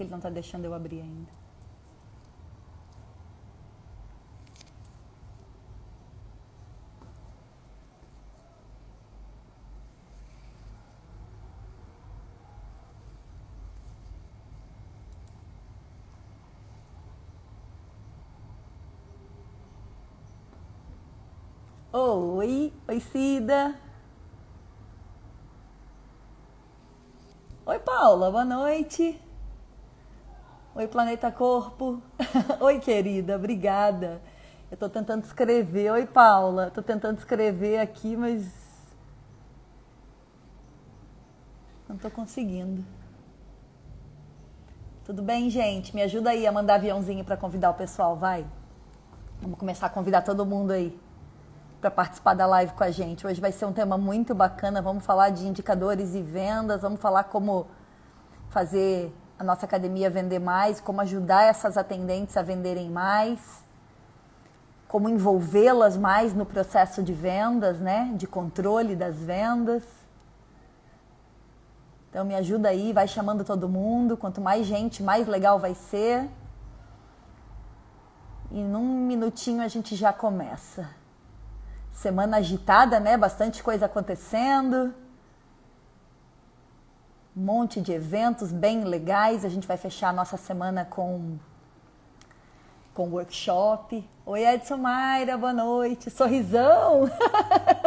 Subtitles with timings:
[0.00, 1.30] que ele não está deixando eu abrir ainda?
[21.92, 23.78] Oi, oi Cida.
[27.66, 29.29] Oi Paula, boa noite.
[30.80, 32.00] Oi Planeta Corpo.
[32.58, 34.18] oi querida, obrigada.
[34.70, 35.92] Eu tô tentando escrever.
[35.92, 38.50] Oi Paula, tô tentando escrever aqui, mas
[41.86, 42.82] não tô conseguindo.
[45.04, 45.94] Tudo bem, gente?
[45.94, 48.46] Me ajuda aí a mandar aviãozinho para convidar o pessoal, vai.
[49.42, 50.98] Vamos começar a convidar todo mundo aí
[51.78, 53.26] para participar da live com a gente.
[53.26, 54.80] Hoje vai ser um tema muito bacana.
[54.80, 57.66] Vamos falar de indicadores e vendas, vamos falar como
[58.48, 63.64] fazer a nossa academia vender mais, como ajudar essas atendentes a venderem mais,
[64.86, 68.12] como envolvê-las mais no processo de vendas, né?
[68.16, 69.82] De controle das vendas.
[72.10, 74.14] Então me ajuda aí, vai chamando todo mundo.
[74.14, 76.28] Quanto mais gente, mais legal vai ser.
[78.50, 80.86] E num minutinho a gente já começa
[81.94, 83.16] semana agitada, né?
[83.16, 84.94] Bastante coisa acontecendo.
[87.40, 89.46] Um monte de eventos bem legais.
[89.46, 91.38] A gente vai fechar a nossa semana com
[92.92, 94.06] com workshop.
[94.26, 96.10] Oi, Edson Mayra, boa noite.
[96.10, 97.10] Sorrisão.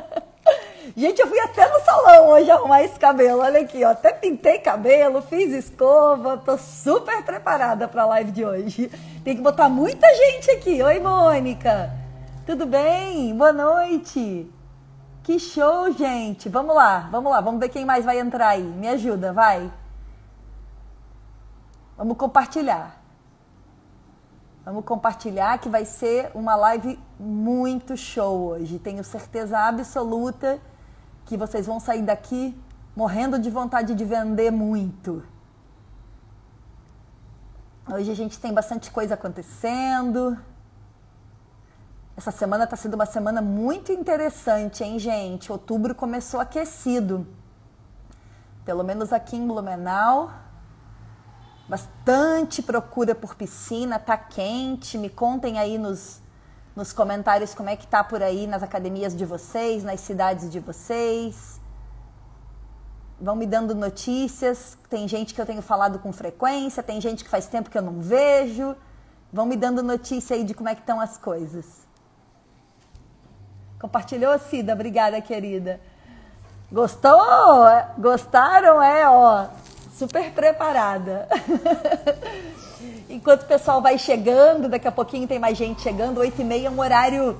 [0.98, 3.42] Gente, eu fui até no salão hoje arrumar esse cabelo.
[3.42, 3.92] Olha aqui, ó.
[3.92, 6.36] Até pintei cabelo, fiz escova.
[6.36, 8.90] Tô super preparada para a live de hoje.
[9.24, 10.82] Tem que botar muita gente aqui.
[10.82, 11.92] Oi, Mônica.
[12.44, 13.38] Tudo bem?
[13.38, 14.50] Boa noite.
[15.24, 16.50] Que show, gente.
[16.50, 18.62] Vamos lá, vamos lá, vamos ver quem mais vai entrar aí.
[18.62, 19.72] Me ajuda, vai.
[21.98, 23.02] Vamos compartilhar.
[24.66, 28.80] Vamos compartilhar que vai ser uma live muito show hoje.
[28.80, 30.60] Tenho certeza absoluta
[31.26, 32.54] que vocês vão sair daqui
[32.94, 35.24] morrendo de vontade de vender muito.
[37.90, 40.38] Hoje a gente tem bastante coisa acontecendo.
[42.16, 45.52] Essa semana está sendo uma semana muito interessante, hein, gente?
[45.52, 47.26] Outubro começou aquecido.
[48.64, 50.32] Pelo menos aqui em Blumenau.
[51.68, 54.96] Bastante procura por piscina, tá quente.
[54.96, 56.22] Me contem aí nos,
[56.76, 60.60] nos comentários como é que tá por aí nas academias de vocês, nas cidades de
[60.60, 61.60] vocês.
[63.20, 64.78] Vão me dando notícias.
[64.88, 67.82] Tem gente que eu tenho falado com frequência, tem gente que faz tempo que eu
[67.82, 68.76] não vejo.
[69.32, 71.92] Vão me dando notícia aí de como é que estão as coisas.
[73.84, 74.72] Compartilhou, Cida?
[74.72, 75.78] Obrigada, querida.
[76.72, 77.20] Gostou?
[77.98, 78.82] Gostaram?
[78.82, 79.48] É, ó,
[79.94, 81.28] super preparada.
[83.10, 86.68] Enquanto o pessoal vai chegando, daqui a pouquinho tem mais gente chegando, 8 e meia
[86.68, 87.38] é um horário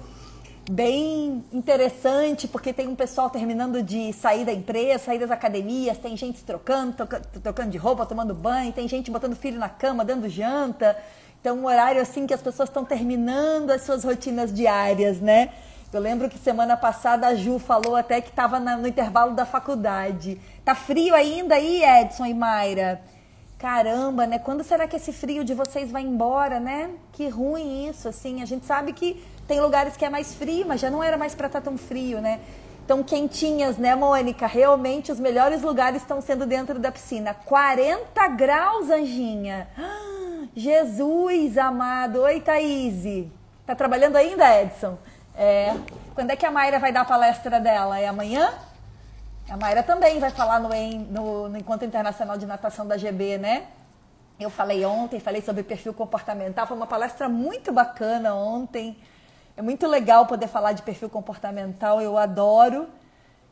[0.70, 6.18] bem interessante, porque tem um pessoal terminando de sair da empresa, sair das academias, tem
[6.18, 6.94] gente trocando,
[7.42, 10.98] trocando de roupa, tomando banho, tem gente botando filho na cama, dando janta.
[11.40, 15.50] Então, um horário assim que as pessoas estão terminando as suas rotinas diárias, né?
[15.94, 20.42] Eu lembro que semana passada a Ju falou até que estava no intervalo da faculdade.
[20.66, 23.00] Tá frio ainda aí, Edson e Mayra?
[23.60, 24.40] Caramba, né?
[24.40, 26.90] Quando será que esse frio de vocês vai embora, né?
[27.12, 28.42] Que ruim isso, assim.
[28.42, 31.36] A gente sabe que tem lugares que é mais frio, mas já não era mais
[31.36, 32.40] para estar tá tão frio, né?
[32.88, 34.48] Tão quentinhas, né, Mônica?
[34.48, 37.36] Realmente os melhores lugares estão sendo dentro da piscina.
[37.36, 39.68] 40 graus, Anjinha.
[40.56, 42.22] Jesus amado.
[42.22, 43.28] Oi, Thaís.
[43.66, 44.98] Tá trabalhando ainda, Edson?
[45.36, 45.76] É,
[46.14, 48.00] quando é que a Mayra vai dar a palestra dela?
[48.00, 48.54] É amanhã?
[49.50, 53.68] A Mayra também vai falar no, no, no Encontro Internacional de Natação da GB, né?
[54.40, 58.98] Eu falei ontem, falei sobre perfil comportamental, foi uma palestra muito bacana ontem.
[59.56, 62.88] É muito legal poder falar de perfil comportamental, eu adoro,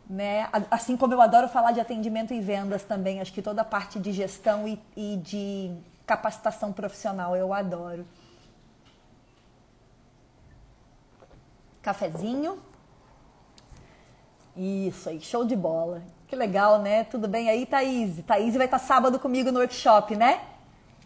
[0.10, 0.50] né?
[0.70, 4.00] Assim como eu adoro falar de atendimento e vendas também, acho que toda a parte
[4.00, 5.72] de gestão e, e de
[6.06, 8.06] capacitação profissional eu adoro.
[11.82, 12.60] Cafezinho.
[14.56, 16.02] Isso aí, show de bola.
[16.28, 17.04] Que legal, né?
[17.06, 18.24] Tudo bem aí, Thaís?
[18.26, 20.42] Thaís vai estar sábado comigo no workshop, né?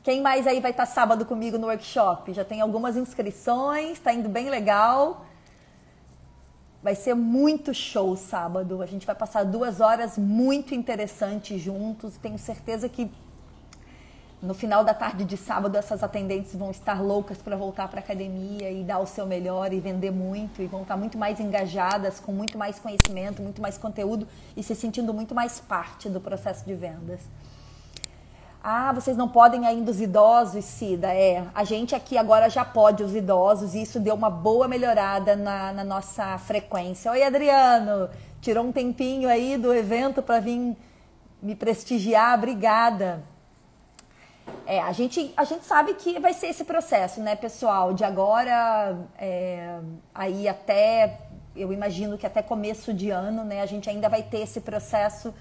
[0.03, 2.31] Quem mais aí vai estar sábado comigo no workshop?
[2.33, 5.25] Já tem algumas inscrições, tá indo bem legal.
[6.83, 8.83] Vai ser muito show sábado.
[8.83, 12.17] A gente vai passar duas horas muito interessantes juntos.
[12.17, 13.11] Tenho certeza que
[14.41, 18.03] no final da tarde de sábado, essas atendentes vão estar loucas para voltar para a
[18.03, 22.19] academia e dar o seu melhor e vender muito e vão estar muito mais engajadas,
[22.19, 26.65] com muito mais conhecimento, muito mais conteúdo e se sentindo muito mais parte do processo
[26.65, 27.21] de vendas.
[28.61, 31.13] Ah, vocês não podem ainda os idosos, Cida.
[31.13, 35.35] É, a gente aqui agora já pode os idosos e isso deu uma boa melhorada
[35.35, 37.11] na, na nossa frequência.
[37.11, 38.09] Oi, Adriano,
[38.41, 40.75] tirou um tempinho aí do evento para vir
[41.41, 43.23] me prestigiar, obrigada.
[44.65, 47.93] É, a gente, a gente sabe que vai ser esse processo, né, pessoal?
[47.93, 49.79] De agora é,
[50.13, 51.19] aí até,
[51.55, 55.33] eu imagino que até começo de ano, né, a gente ainda vai ter esse processo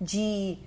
[0.00, 0.58] de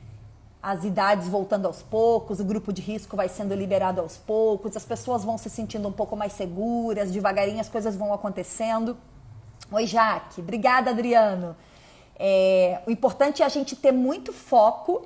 [0.62, 4.86] as idades voltando aos poucos, o grupo de risco vai sendo liberado aos poucos, as
[4.86, 8.96] pessoas vão se sentindo um pouco mais seguras, devagarinho as coisas vão acontecendo.
[9.70, 10.40] Oi, Jaque.
[10.40, 11.56] Obrigada, Adriano.
[12.16, 15.06] É, o importante é a gente ter muito foco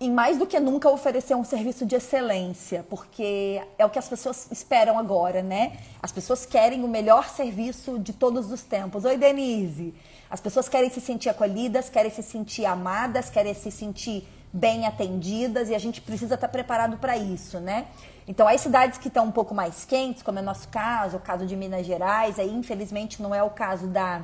[0.00, 4.08] em mais do que nunca oferecer um serviço de excelência, porque é o que as
[4.08, 5.76] pessoas esperam agora, né?
[6.02, 9.04] As pessoas querem o melhor serviço de todos os tempos.
[9.04, 9.94] Oi, Denise.
[10.28, 15.68] As pessoas querem se sentir acolhidas, querem se sentir amadas, querem se sentir bem atendidas
[15.68, 17.86] e a gente precisa estar preparado para isso, né?
[18.26, 21.20] Então, as cidades que estão um pouco mais quentes, como é o nosso caso, o
[21.20, 24.22] caso de Minas Gerais, aí infelizmente não é o caso da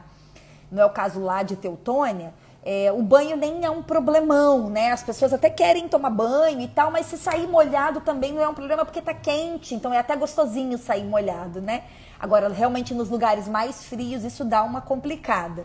[0.70, 4.92] não é o caso lá de Teutônia, é, o banho nem é um problemão, né?
[4.92, 8.48] As pessoas até querem tomar banho e tal, mas se sair molhado também não é
[8.48, 11.84] um problema porque tá quente, então é até gostosinho sair molhado, né?
[12.18, 15.64] Agora, realmente nos lugares mais frios isso dá uma complicada.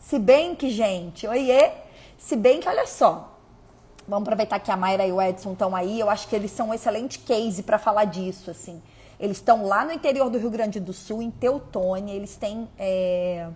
[0.00, 1.70] Se bem que, gente, oiê,
[2.16, 3.36] se bem que, olha só,
[4.08, 6.70] vamos aproveitar que a Mayra e o Edson estão aí, eu acho que eles são
[6.70, 8.82] um excelente case para falar disso, assim.
[9.20, 12.66] Eles estão lá no interior do Rio Grande do Sul, em Teutônia, eles têm...
[12.78, 13.48] É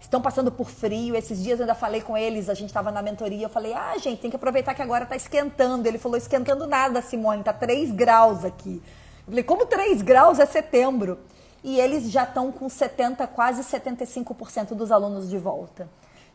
[0.00, 1.14] estão passando por frio.
[1.14, 3.96] Esses dias eu ainda falei com eles, a gente estava na mentoria, eu falei, ah,
[3.98, 5.86] gente, tem que aproveitar que agora está esquentando.
[5.86, 8.82] Ele falou, esquentando nada, Simone, tá 3 graus aqui.
[9.26, 11.18] Eu falei, como 3 graus é setembro?
[11.62, 15.88] E eles já estão com 70, quase 75% dos alunos de volta.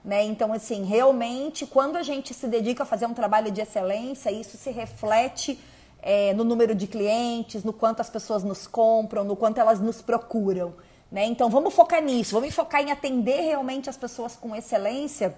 [0.03, 0.23] Né?
[0.23, 4.55] Então, assim, realmente, quando a gente se dedica a fazer um trabalho de excelência, isso
[4.55, 5.59] se reflete
[5.99, 10.03] é, no número de clientes, no quanto as pessoas nos compram, no quanto elas nos
[10.03, 10.75] procuram.
[11.15, 11.27] Né?
[11.27, 15.33] Então vamos focar nisso, vamos focar em atender realmente as pessoas com excelência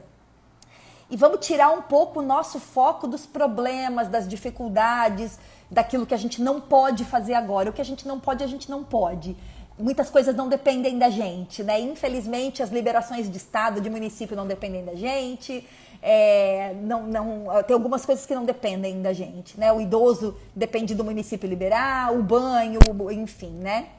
[1.08, 5.38] e vamos tirar um pouco o nosso foco dos problemas, das dificuldades,
[5.70, 7.70] daquilo que a gente não pode fazer agora.
[7.70, 9.38] O que a gente não pode, a gente não pode.
[9.78, 11.80] Muitas coisas não dependem da gente, né?
[11.80, 15.64] Infelizmente, as liberações de estado, de município não dependem da gente.
[16.02, 19.72] É, não, não, tem algumas coisas que não dependem da gente, né?
[19.72, 22.80] O idoso depende do município liberar, o banho,
[23.12, 23.90] enfim, né?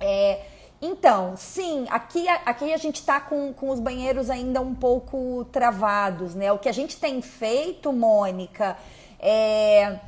[0.00, 0.53] É,
[0.86, 6.34] então, sim, aqui, aqui a gente está com, com os banheiros ainda um pouco travados,
[6.34, 6.52] né?
[6.52, 8.76] O que a gente tem feito, Mônica,
[9.18, 9.98] é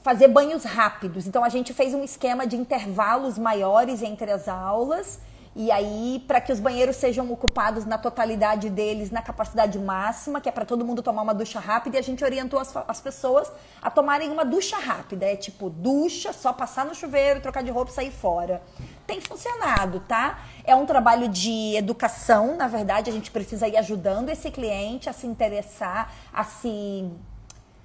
[0.00, 1.26] fazer banhos rápidos.
[1.26, 5.18] Então, a gente fez um esquema de intervalos maiores entre as aulas
[5.54, 10.48] e aí, para que os banheiros sejam ocupados na totalidade deles, na capacidade máxima, que
[10.48, 13.52] é para todo mundo tomar uma ducha rápida, e a gente orientou as, as pessoas
[13.82, 15.26] a tomarem uma ducha rápida.
[15.26, 18.62] É tipo, ducha, só passar no chuveiro, trocar de roupa e sair fora.
[19.06, 20.38] Tem funcionado, tá?
[20.64, 25.12] É um trabalho de educação, na verdade, a gente precisa ir ajudando esse cliente a
[25.12, 27.10] se interessar, a se,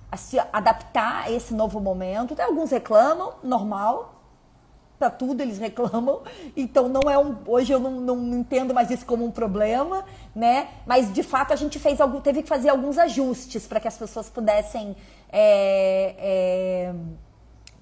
[0.09, 2.33] a se adaptar a esse novo momento.
[2.33, 4.16] Tem alguns reclamam, normal,
[4.97, 6.21] para tudo eles reclamam,
[6.55, 7.35] então não é um.
[7.45, 10.03] Hoje eu não, não, entendo mais isso como um problema,
[10.35, 10.69] né?
[10.85, 13.97] Mas de fato a gente fez algum, teve que fazer alguns ajustes para que as
[13.97, 14.95] pessoas pudessem
[15.31, 16.93] é, é,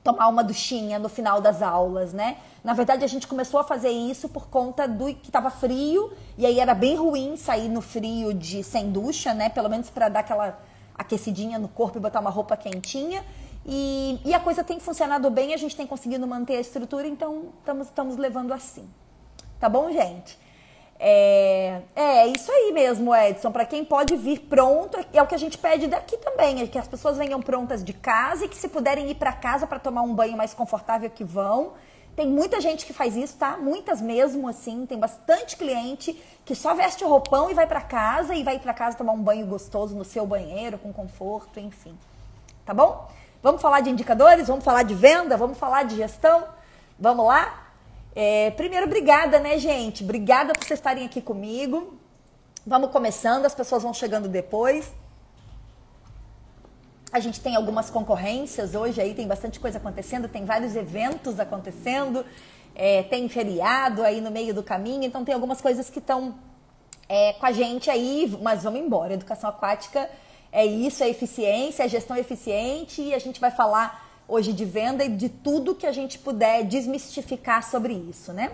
[0.04, 2.38] tomar uma duchinha no final das aulas, né?
[2.64, 6.46] Na verdade a gente começou a fazer isso por conta do que estava frio e
[6.46, 9.48] aí era bem ruim sair no frio de sem ducha, né?
[9.48, 10.60] Pelo menos para dar aquela
[10.98, 13.24] aquecidinha no corpo e botar uma roupa quentinha.
[13.66, 17.54] E, e a coisa tem funcionado bem, a gente tem conseguido manter a estrutura, então
[17.60, 18.88] estamos, estamos levando assim.
[19.60, 20.38] Tá bom, gente?
[21.00, 23.52] É, é isso aí mesmo, Edson.
[23.52, 26.78] Para quem pode vir pronto, é o que a gente pede daqui também, é que
[26.78, 30.04] as pessoas venham prontas de casa e que se puderem ir para casa para tomar
[30.04, 31.74] um banho mais confortável que vão.
[32.16, 33.58] Tem muita gente que faz isso, tá?
[33.58, 38.34] Muitas mesmo assim, tem bastante cliente que só veste o roupão e vai para casa
[38.34, 41.98] e vai para casa tomar um banho gostoso no seu banheiro com conforto, enfim.
[42.66, 43.10] Tá bom?
[43.46, 44.48] Vamos falar de indicadores?
[44.48, 45.38] Vamos falar de venda?
[45.38, 46.46] Vamos falar de gestão?
[47.00, 47.68] Vamos lá?
[48.16, 50.04] É, primeiro, obrigada, né, gente?
[50.04, 51.96] Obrigada por vocês estarem aqui comigo.
[52.66, 54.92] Vamos começando, as pessoas vão chegando depois.
[57.12, 62.26] A gente tem algumas concorrências hoje aí, tem bastante coisa acontecendo, tem vários eventos acontecendo,
[62.74, 66.34] é, tem feriado aí no meio do caminho, então tem algumas coisas que estão
[67.08, 69.14] é, com a gente aí, mas vamos embora.
[69.14, 70.10] Educação aquática
[70.56, 75.04] é isso, é eficiência, é gestão eficiente e a gente vai falar hoje de venda
[75.04, 78.54] e de tudo que a gente puder desmistificar sobre isso, né?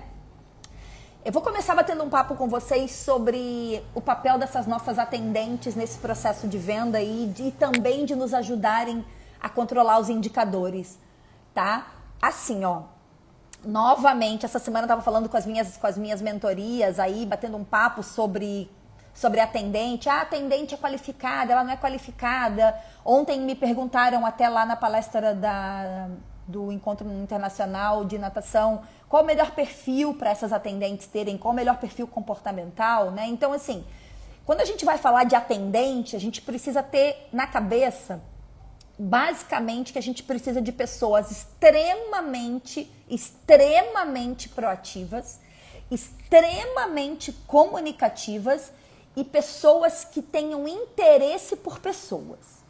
[1.23, 5.99] Eu vou começar batendo um papo com vocês sobre o papel dessas nossas atendentes nesse
[5.99, 9.05] processo de venda e, de, e também de nos ajudarem
[9.39, 10.97] a controlar os indicadores,
[11.53, 11.85] tá?
[12.19, 12.81] Assim, ó,
[13.63, 17.57] novamente, essa semana eu tava falando com as minhas, com as minhas mentorias aí, batendo
[17.57, 18.71] um papo sobre
[19.13, 20.09] sobre atendente.
[20.09, 22.75] Ah, a atendente é qualificada, ela não é qualificada.
[23.05, 26.09] Ontem me perguntaram até lá na palestra da,
[26.47, 31.55] do Encontro Internacional de Natação qual o melhor perfil para essas atendentes terem, qual o
[31.55, 33.27] melhor perfil comportamental, né?
[33.27, 33.83] Então, assim,
[34.45, 38.21] quando a gente vai falar de atendente, a gente precisa ter na cabeça
[38.97, 45.39] basicamente que a gente precisa de pessoas extremamente, extremamente proativas,
[45.89, 48.71] extremamente comunicativas
[49.15, 52.61] e pessoas que tenham interesse por pessoas.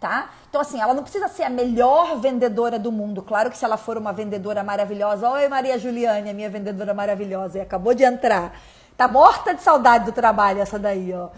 [0.00, 0.30] Tá?
[0.48, 3.20] Então, assim, ela não precisa ser a melhor vendedora do mundo.
[3.20, 7.58] Claro que se ela for uma vendedora maravilhosa, oi Maria Juliane, a minha vendedora maravilhosa,
[7.58, 8.56] e acabou de entrar.
[8.96, 11.30] Tá morta de saudade do trabalho essa daí, ó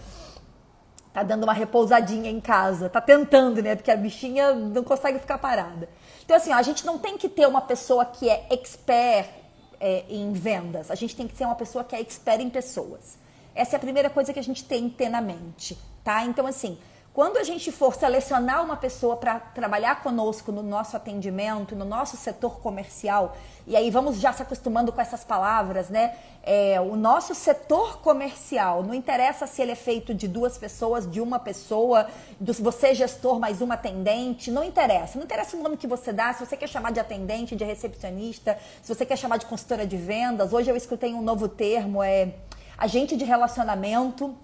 [1.13, 3.75] tá dando uma repousadinha em casa, tá tentando, né?
[3.75, 5.89] Porque a bichinha não consegue ficar parada.
[6.23, 9.29] Então, assim, ó, a gente não tem que ter uma pessoa que é expert
[9.79, 13.17] é, em vendas, a gente tem que ser uma pessoa que é expert em pessoas.
[13.53, 16.23] Essa é a primeira coisa que a gente tem que ter na mente, tá?
[16.23, 16.77] Então, assim,
[17.13, 22.15] quando a gente for selecionar uma pessoa para trabalhar conosco no nosso atendimento, no nosso
[22.15, 23.35] setor comercial,
[23.67, 26.15] e aí vamos já se acostumando com essas palavras, né?
[26.41, 31.19] É, o nosso setor comercial, não interessa se ele é feito de duas pessoas, de
[31.19, 32.07] uma pessoa,
[32.39, 35.17] de você gestor mais uma atendente, não interessa.
[35.17, 38.57] Não interessa o nome que você dá, se você quer chamar de atendente, de recepcionista,
[38.81, 40.53] se você quer chamar de consultora de vendas.
[40.53, 42.35] Hoje eu escutei um novo termo, é
[42.83, 44.35] agente de relacionamento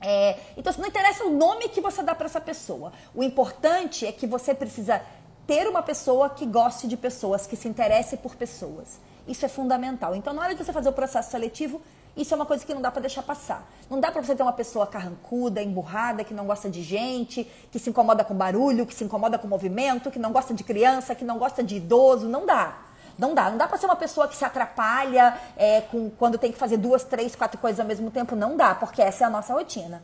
[0.00, 2.92] é, então, não interessa o nome que você dá para essa pessoa.
[3.14, 5.00] O importante é que você precisa
[5.46, 8.98] ter uma pessoa que goste de pessoas, que se interesse por pessoas.
[9.26, 10.14] Isso é fundamental.
[10.14, 11.80] Então, na hora de você fazer o processo seletivo,
[12.16, 13.68] isso é uma coisa que não dá para deixar passar.
[13.90, 17.78] Não dá para você ter uma pessoa carrancuda, emburrada, que não gosta de gente, que
[17.78, 21.24] se incomoda com barulho, que se incomoda com movimento, que não gosta de criança, que
[21.24, 22.28] não gosta de idoso.
[22.28, 22.78] Não dá.
[23.18, 23.50] Não dá.
[23.50, 26.76] Não dá para ser uma pessoa que se atrapalha é, com, quando tem que fazer
[26.76, 28.36] duas, três, quatro coisas ao mesmo tempo.
[28.36, 30.02] Não dá, porque essa é a nossa rotina.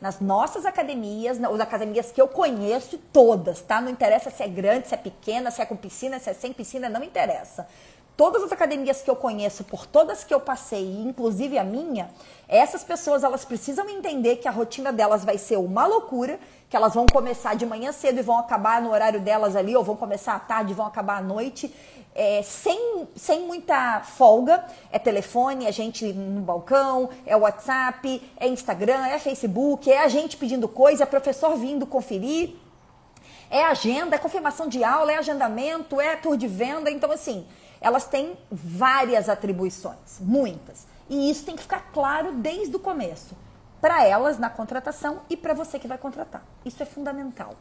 [0.00, 3.80] Nas nossas academias, nas academias que eu conheço, todas, tá?
[3.80, 6.52] Não interessa se é grande, se é pequena, se é com piscina, se é sem
[6.52, 7.66] piscina, não interessa.
[8.16, 12.08] Todas as academias que eu conheço, por todas que eu passei, inclusive a minha,
[12.46, 16.38] essas pessoas elas precisam entender que a rotina delas vai ser uma loucura,
[16.70, 19.82] que elas vão começar de manhã cedo e vão acabar no horário delas ali, ou
[19.82, 21.74] vão começar à tarde e vão acabar à noite
[22.14, 24.64] é, sem, sem muita folga.
[24.92, 30.36] É telefone, é gente no balcão, é WhatsApp, é Instagram, é Facebook, é a gente
[30.36, 32.54] pedindo coisa, é professor vindo conferir,
[33.50, 36.90] é agenda, é confirmação de aula, é agendamento, é tour de venda.
[36.90, 37.46] Então, assim,
[37.80, 40.86] elas têm várias atribuições, muitas.
[41.08, 43.36] E isso tem que ficar claro desde o começo.
[43.80, 46.42] Para elas na contratação e para você que vai contratar.
[46.64, 47.54] Isso é fundamental,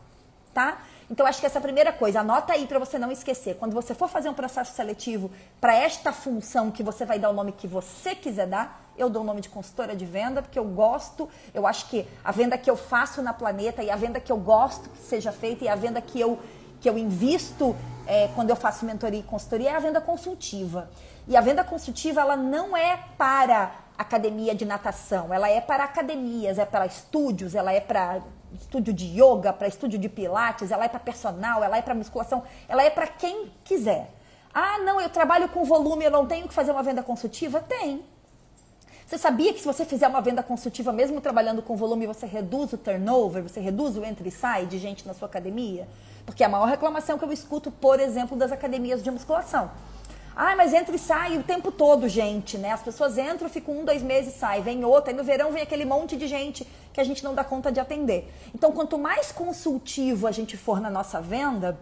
[0.53, 0.77] tá?
[1.09, 3.55] Então, acho que essa é a primeira coisa, anota aí para você não esquecer.
[3.55, 5.29] Quando você for fazer um processo seletivo
[5.59, 9.21] para esta função que você vai dar o nome que você quiser dar, eu dou
[9.21, 12.69] o nome de consultora de venda, porque eu gosto, eu acho que a venda que
[12.69, 15.75] eu faço na planeta e a venda que eu gosto que seja feita e a
[15.75, 16.39] venda que eu,
[16.79, 17.75] que eu invisto
[18.07, 20.89] é, quando eu faço mentoria e consultoria é a venda consultiva.
[21.27, 26.57] E a venda consultiva, ela não é para academia de natação, ela é para academias,
[26.57, 28.21] é para estúdios, ela é para
[28.59, 32.43] estúdio de yoga, para estúdio de pilates, ela é para personal, ela é para musculação,
[32.67, 34.09] ela é para quem quiser.
[34.53, 37.59] Ah, não, eu trabalho com volume, eu não tenho que fazer uma venda consultiva?
[37.59, 38.03] Tem.
[39.05, 42.73] Você sabia que se você fizer uma venda consultiva, mesmo trabalhando com volume, você reduz
[42.73, 45.87] o turnover, você reduz o entra e sai de gente na sua academia?
[46.25, 49.71] Porque a maior reclamação que eu escuto, por exemplo, das academias de musculação.
[50.35, 52.71] Ah, mas entra e sai o tempo todo, gente, né?
[52.71, 55.85] As pessoas entram, ficam um, dois meses, sai, vem outra, e no verão vem aquele
[55.85, 58.31] monte de gente que a gente não dá conta de atender.
[58.53, 61.79] Então, quanto mais consultivo a gente for na nossa venda,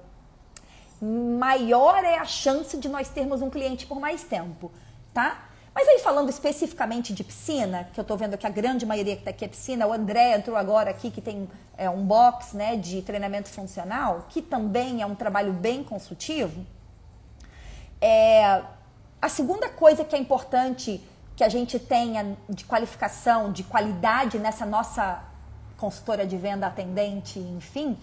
[1.01, 4.71] maior é a chance de nós termos um cliente por mais tempo,
[5.13, 5.47] tá?
[5.73, 9.21] Mas aí falando especificamente de piscina, que eu estou vendo que a grande maioria que
[9.21, 12.75] está aqui é piscina, o André entrou agora aqui que tem é, um box né,
[12.75, 16.65] de treinamento funcional, que também é um trabalho bem consultivo.
[18.01, 18.63] É,
[19.21, 21.01] a segunda coisa que é importante
[21.35, 25.23] que a gente tenha de qualificação, de qualidade nessa nossa
[25.77, 27.97] consultora de venda, atendente, enfim,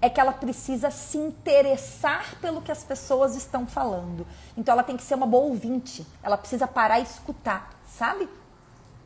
[0.00, 4.26] é que ela precisa se interessar pelo que as pessoas estão falando.
[4.56, 8.28] Então ela tem que ser uma boa ouvinte, ela precisa parar e escutar, sabe?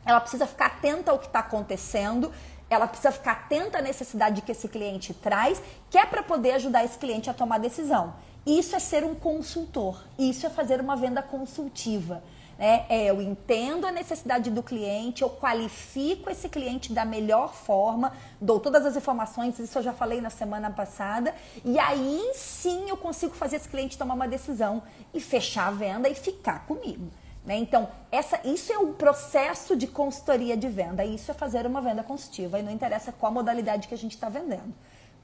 [0.05, 2.31] Ela precisa ficar atenta ao que está acontecendo,
[2.69, 6.83] ela precisa ficar atenta à necessidade que esse cliente traz, que é para poder ajudar
[6.83, 8.13] esse cliente a tomar decisão.
[8.45, 12.23] Isso é ser um consultor, isso é fazer uma venda consultiva.
[12.57, 12.85] Né?
[12.89, 18.59] É, eu entendo a necessidade do cliente, eu qualifico esse cliente da melhor forma, dou
[18.59, 21.33] todas as informações, isso eu já falei na semana passada,
[21.65, 24.83] e aí sim eu consigo fazer esse cliente tomar uma decisão
[25.13, 27.07] e fechar a venda e ficar comigo.
[27.45, 27.57] Né?
[27.57, 32.03] Então, essa, isso é um processo de consultoria de venda, isso é fazer uma venda
[32.03, 34.73] consultiva, e não interessa qual modalidade que a gente está vendendo.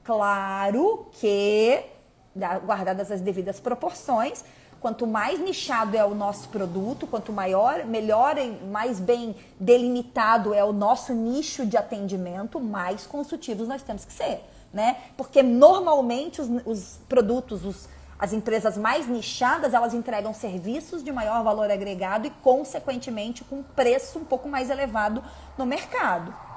[0.02, 1.84] Claro que,
[2.64, 4.44] guardadas as devidas proporções,
[4.80, 10.64] quanto mais nichado é o nosso produto, quanto maior, melhor e mais bem delimitado é
[10.64, 14.40] o nosso nicho de atendimento, mais consultivos nós temos que ser,
[14.72, 14.96] né?
[15.16, 21.42] Porque normalmente os, os produtos, os, as empresas mais nichadas, elas entregam serviços de maior
[21.42, 25.22] valor agregado e, consequentemente, com preço um pouco mais elevado
[25.56, 26.47] no mercado.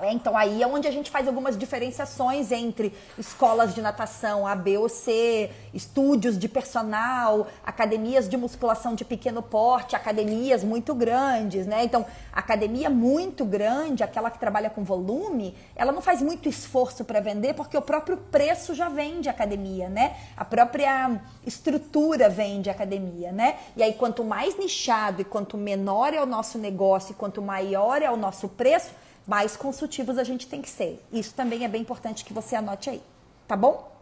[0.00, 4.54] É, então aí é onde a gente faz algumas diferenciações entre escolas de natação A,
[4.54, 11.66] B ou C, estúdios de personal, academias de musculação de pequeno porte, academias muito grandes,
[11.66, 11.82] né?
[11.82, 17.18] Então, academia muito grande, aquela que trabalha com volume, ela não faz muito esforço para
[17.18, 20.16] vender porque o próprio preço já vende academia, né?
[20.36, 23.56] A própria estrutura vende academia, né?
[23.76, 28.00] E aí quanto mais nichado e quanto menor é o nosso negócio e quanto maior
[28.00, 28.92] é o nosso preço,
[29.28, 31.06] mais consultivos a gente tem que ser.
[31.12, 33.02] Isso também é bem importante que você anote aí,
[33.46, 33.92] tá bom?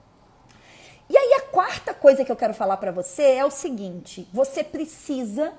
[1.11, 4.62] E aí a quarta coisa que eu quero falar para você é o seguinte: você
[4.62, 5.52] precisa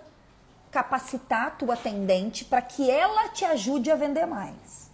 [0.72, 4.90] capacitar a tua atendente para que ela te ajude a vender mais.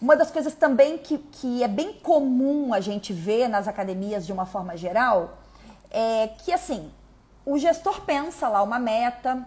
[0.00, 4.32] Uma das coisas também que, que é bem comum a gente ver nas academias de
[4.32, 5.38] uma forma geral
[5.90, 6.92] é que assim,
[7.44, 9.44] o gestor pensa lá uma meta,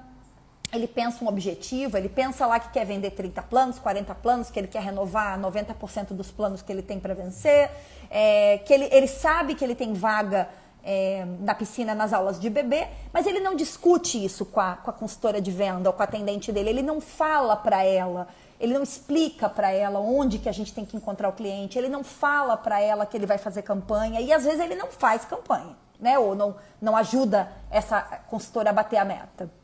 [0.71, 4.59] ele pensa um objetivo, ele pensa lá que quer vender 30 planos, 40 planos, que
[4.59, 7.71] ele quer renovar 90% dos planos que ele tem para vencer,
[8.09, 10.47] é, que ele, ele sabe que ele tem vaga
[10.83, 14.89] é, na piscina nas aulas de bebê, mas ele não discute isso com a, com
[14.91, 18.27] a consultora de venda ou com a atendente dele, ele não fala para ela,
[18.59, 21.89] ele não explica para ela onde que a gente tem que encontrar o cliente, ele
[21.89, 25.25] não fala para ela que ele vai fazer campanha e às vezes ele não faz
[25.25, 26.19] campanha, né?
[26.19, 29.58] Ou não, não ajuda essa consultora a bater a meta.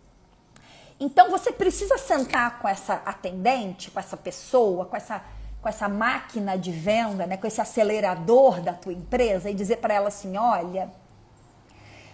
[1.00, 5.22] Então você precisa sentar com essa atendente, com essa pessoa, com essa,
[5.62, 9.94] com essa máquina de venda, né, com esse acelerador da tua empresa e dizer para
[9.94, 10.90] ela assim: olha,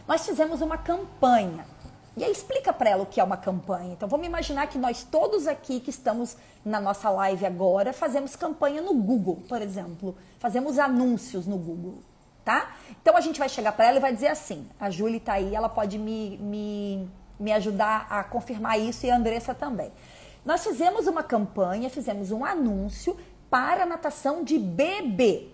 [0.08, 1.66] nós fizemos uma campanha.
[2.18, 3.94] E aí explica para ela o que é uma campanha.
[3.94, 8.82] Então vamos imaginar que nós todos aqui que estamos na nossa live agora fazemos campanha
[8.82, 12.04] no Google, por exemplo, fazemos anúncios no Google,
[12.44, 12.76] tá?
[13.02, 15.56] Então a gente vai chegar para ela e vai dizer assim: a Júlia está aí,
[15.56, 17.10] ela pode me, me
[17.42, 19.92] me ajudar a confirmar isso e a Andressa também.
[20.46, 23.18] Nós fizemos uma campanha, fizemos um anúncio
[23.50, 25.48] para natação de bebê.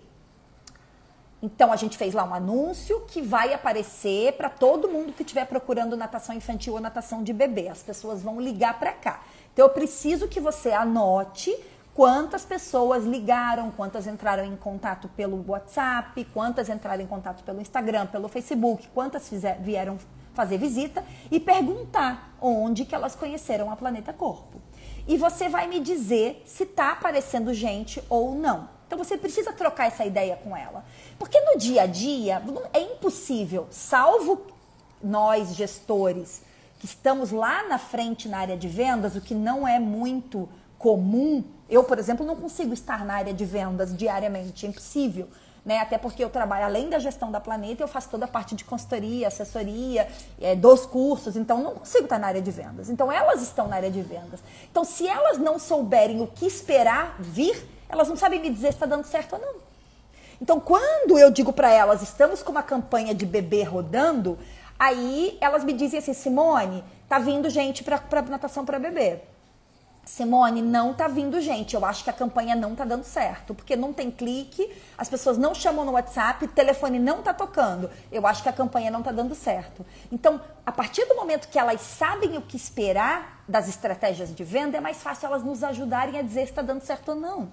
[1.42, 5.46] Então a gente fez lá um anúncio que vai aparecer para todo mundo que estiver
[5.46, 7.68] procurando natação infantil ou natação de bebê.
[7.68, 9.22] As pessoas vão ligar para cá.
[9.52, 11.56] Então eu preciso que você anote
[11.94, 18.06] quantas pessoas ligaram, quantas entraram em contato pelo WhatsApp, quantas entraram em contato pelo Instagram,
[18.06, 19.98] pelo Facebook, quantas fizer, vieram
[20.38, 24.60] fazer visita e perguntar onde que elas conheceram a Planeta Corpo.
[25.08, 28.68] E você vai me dizer se está aparecendo gente ou não.
[28.86, 30.84] Então você precisa trocar essa ideia com ela.
[31.18, 32.40] Porque no dia a dia
[32.72, 34.46] é impossível, salvo
[35.02, 36.42] nós gestores
[36.78, 40.48] que estamos lá na frente na área de vendas, o que não é muito
[40.78, 41.42] comum.
[41.68, 45.28] Eu, por exemplo, não consigo estar na área de vendas diariamente, é impossível
[45.68, 45.80] né?
[45.80, 48.64] Até porque eu trabalho além da gestão da Planeta, eu faço toda a parte de
[48.64, 50.08] consultoria, assessoria,
[50.40, 52.88] é, dos cursos, então não consigo estar na área de vendas.
[52.88, 54.40] Então elas estão na área de vendas.
[54.70, 58.76] Então se elas não souberem o que esperar vir, elas não sabem me dizer se
[58.76, 59.54] está dando certo ou não.
[60.40, 64.38] Então quando eu digo para elas, estamos com uma campanha de bebê rodando,
[64.78, 69.20] aí elas me dizem assim, Simone, tá vindo gente para natação para bebê.
[70.08, 71.76] Simone, não tá vindo gente.
[71.76, 75.36] Eu acho que a campanha não tá dando certo, porque não tem clique, as pessoas
[75.36, 77.90] não chamam no WhatsApp, o telefone não tá tocando.
[78.10, 79.84] Eu acho que a campanha não tá dando certo.
[80.10, 84.78] Então, a partir do momento que elas sabem o que esperar das estratégias de venda,
[84.78, 87.52] é mais fácil elas nos ajudarem a dizer se está dando certo ou não.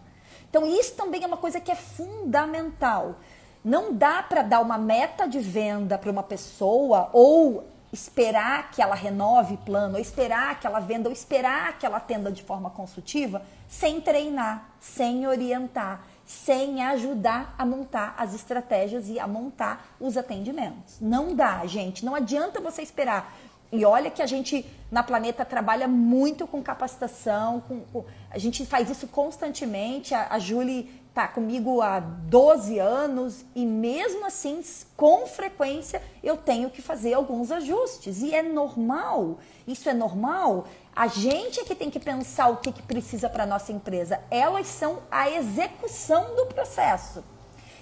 [0.49, 3.17] Então, isso também é uma coisa que é fundamental.
[3.65, 8.95] Não dá para dar uma meta de venda para uma pessoa ou esperar que ela
[8.95, 13.41] renove plano, ou esperar que ela venda, ou esperar que ela atenda de forma consultiva,
[13.67, 20.97] sem treinar, sem orientar, sem ajudar a montar as estratégias e a montar os atendimentos.
[20.99, 22.03] Não dá, gente.
[22.03, 23.33] Não adianta você esperar.
[23.71, 28.65] E olha que a gente na Planeta trabalha muito com capacitação, com, com, a gente
[28.65, 30.13] faz isso constantemente.
[30.13, 34.61] A, a Julie tá comigo há 12 anos e mesmo assim,
[34.97, 38.21] com frequência, eu tenho que fazer alguns ajustes.
[38.21, 40.67] E é normal, isso é normal.
[40.93, 44.19] A gente é que tem que pensar o que, que precisa para a nossa empresa.
[44.29, 47.23] Elas são a execução do processo.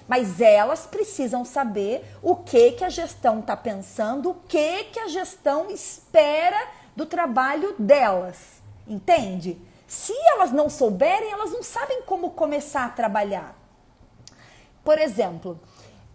[0.08, 5.08] Mas elas precisam saber o que, que a gestão está pensando, o que, que a
[5.08, 8.62] gestão espera do trabalho delas.
[8.88, 9.60] Entende?
[9.94, 13.56] Se elas não souberem, elas não sabem como começar a trabalhar.
[14.84, 15.60] Por exemplo,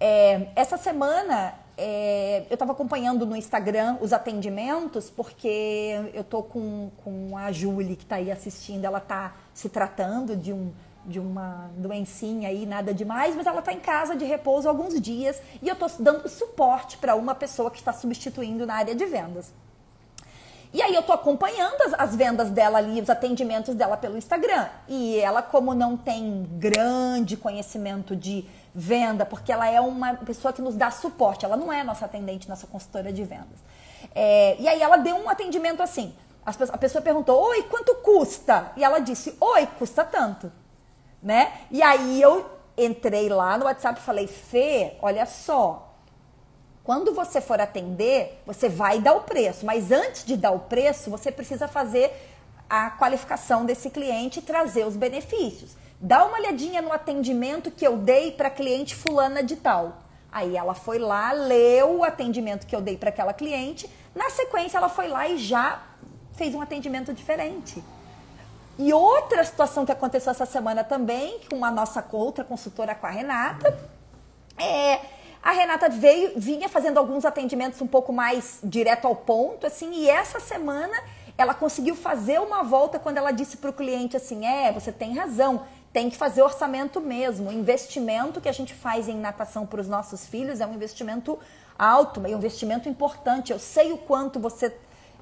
[0.00, 6.90] é, essa semana é, eu estava acompanhando no Instagram os atendimentos, porque eu tô com,
[7.04, 10.72] com a Julie que está aí assistindo, ela está se tratando de, um,
[11.06, 15.40] de uma doencinha aí, nada demais, mas ela está em casa de repouso alguns dias
[15.62, 19.52] e eu estou dando suporte para uma pessoa que está substituindo na área de vendas.
[20.72, 24.66] E aí eu tô acompanhando as, as, vendas dela ali, os atendimentos dela pelo Instagram.
[24.86, 30.60] E ela, como não tem grande conhecimento de venda, porque ela é uma pessoa que
[30.60, 33.58] nos dá suporte, ela não é nossa atendente, nossa consultora de vendas.
[34.14, 36.14] É, e aí ela deu um atendimento assim.
[36.44, 38.72] A pessoa perguntou, oi, quanto custa?
[38.76, 40.50] E ela disse, oi, custa tanto.
[41.22, 41.52] Né?
[41.70, 45.87] E aí eu entrei lá no WhatsApp e falei, Fê, olha só,
[46.88, 51.10] quando você for atender, você vai dar o preço, mas antes de dar o preço,
[51.10, 52.10] você precisa fazer
[52.66, 55.76] a qualificação desse cliente e trazer os benefícios.
[56.00, 59.98] Dá uma olhadinha no atendimento que eu dei para cliente fulana de tal.
[60.32, 63.86] Aí ela foi lá, leu o atendimento que eu dei para aquela cliente.
[64.14, 65.82] Na sequência, ela foi lá e já
[66.36, 67.84] fez um atendimento diferente.
[68.78, 73.10] E outra situação que aconteceu essa semana também, com a nossa outra consultora, com a
[73.10, 73.78] Renata,
[74.56, 79.90] é a Renata veio, vinha fazendo alguns atendimentos um pouco mais direto ao ponto, assim,
[79.92, 80.96] e essa semana
[81.36, 85.16] ela conseguiu fazer uma volta quando ela disse para o cliente assim: é, você tem
[85.16, 87.48] razão, tem que fazer orçamento mesmo.
[87.48, 91.38] O investimento que a gente faz em natação para os nossos filhos é um investimento
[91.78, 93.52] alto, é um investimento importante.
[93.52, 94.74] Eu sei o quanto você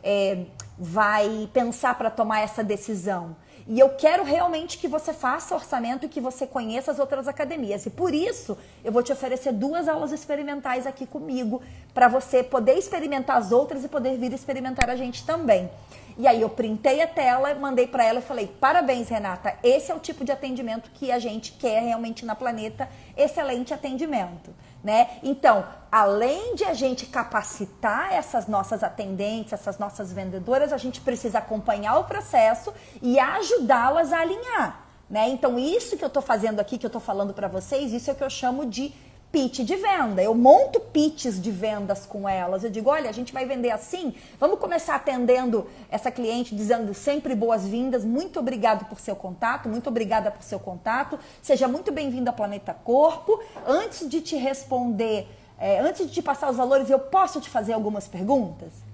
[0.02, 0.44] é,
[0.79, 3.37] vai pensar para tomar essa decisão.
[3.68, 7.85] E eu quero realmente que você faça orçamento e que você conheça as outras academias.
[7.85, 11.61] E por isso, eu vou te oferecer duas aulas experimentais aqui comigo,
[11.92, 15.68] para você poder experimentar as outras e poder vir experimentar a gente também.
[16.16, 19.57] E aí eu printei a tela, mandei para ela e falei: "Parabéns, Renata.
[19.64, 22.88] Esse é o tipo de atendimento que a gente quer realmente na Planeta.
[23.16, 25.18] Excelente atendimento." Né?
[25.22, 31.38] Então, além de a gente capacitar essas nossas atendentes, essas nossas vendedoras, a gente precisa
[31.38, 34.86] acompanhar o processo e ajudá-las a alinhar.
[35.08, 35.28] Né?
[35.28, 38.12] Então, isso que eu estou fazendo aqui, que eu estou falando para vocês, isso é
[38.12, 38.92] o que eu chamo de
[39.30, 40.22] pitch de venda.
[40.22, 42.64] Eu monto pitches de vendas com elas.
[42.64, 44.14] Eu digo, olha, a gente vai vender assim.
[44.38, 48.04] Vamos começar atendendo essa cliente dizendo sempre boas-vindas.
[48.04, 51.18] Muito obrigado por seu contato, muito obrigada por seu contato.
[51.42, 53.40] Seja muito bem-vindo ao Planeta Corpo.
[53.66, 57.72] Antes de te responder, é, antes de te passar os valores, eu posso te fazer
[57.72, 58.86] algumas perguntas?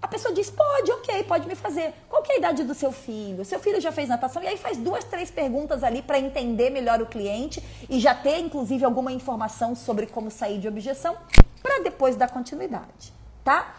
[0.00, 1.94] A pessoa diz, pode, ok, pode me fazer.
[2.08, 3.44] Qual é a idade do seu filho?
[3.44, 4.42] Seu filho já fez natação?
[4.42, 8.38] E aí faz duas, três perguntas ali para entender melhor o cliente e já ter,
[8.38, 11.16] inclusive, alguma informação sobre como sair de objeção
[11.62, 13.74] para depois dar continuidade, tá?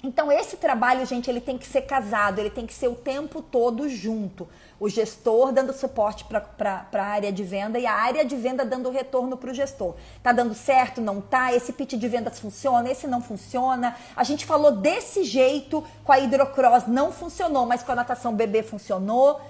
[0.00, 3.42] Então, esse trabalho, gente, ele tem que ser casado, ele tem que ser o tempo
[3.42, 4.48] todo junto.
[4.78, 8.90] O gestor dando suporte para a área de venda e a área de venda dando
[8.90, 9.96] retorno para o gestor.
[10.22, 11.00] Tá dando certo?
[11.00, 11.52] Não tá?
[11.52, 12.88] Esse pitch de vendas funciona?
[12.88, 13.96] Esse não funciona?
[14.14, 18.62] A gente falou desse jeito com a hidrocross, não funcionou, mas com a natação bebê
[18.62, 19.40] funcionou.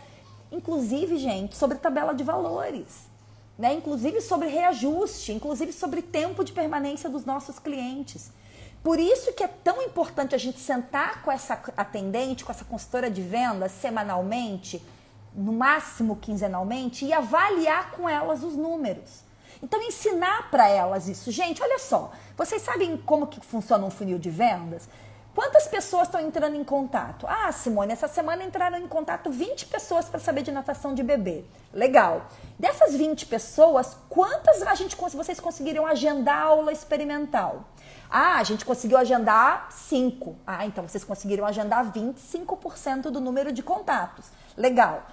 [0.50, 3.06] Inclusive, gente, sobre tabela de valores.
[3.58, 3.74] Né?
[3.74, 8.30] Inclusive sobre reajuste, inclusive sobre tempo de permanência dos nossos clientes.
[8.82, 13.10] Por isso que é tão importante a gente sentar com essa atendente, com essa consultora
[13.10, 14.84] de vendas semanalmente,
[15.34, 19.24] no máximo quinzenalmente, e avaliar com elas os números.
[19.62, 21.30] Então, ensinar para elas isso.
[21.32, 24.88] Gente, olha só, vocês sabem como que funciona um funil de vendas?
[25.34, 27.24] Quantas pessoas estão entrando em contato?
[27.28, 31.44] Ah, Simone, essa semana entraram em contato 20 pessoas para saber de natação de bebê.
[31.72, 32.26] Legal.
[32.58, 37.64] Dessas 20 pessoas, quantas a gente, vocês conseguiram agendar aula experimental?
[38.10, 40.36] Ah, a gente conseguiu agendar 5.
[40.46, 44.26] Ah, então vocês conseguiram agendar 25% do número de contatos.
[44.56, 45.04] Legal.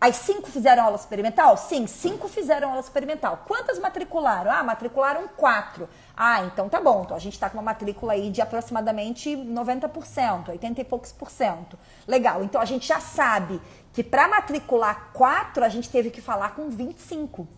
[0.00, 1.56] As cinco fizeram aula experimental?
[1.56, 3.42] Sim, cinco fizeram aula experimental.
[3.46, 4.50] Quantas matricularam?
[4.50, 5.88] Ah, matricularam quatro.
[6.14, 7.02] Ah, então tá bom.
[7.02, 11.30] Então a gente está com uma matrícula aí de aproximadamente 90%, 80 e poucos por
[11.30, 11.78] cento.
[12.06, 12.44] Legal.
[12.44, 13.58] Então a gente já sabe
[13.94, 17.48] que para matricular quatro, a gente teve que falar com 25.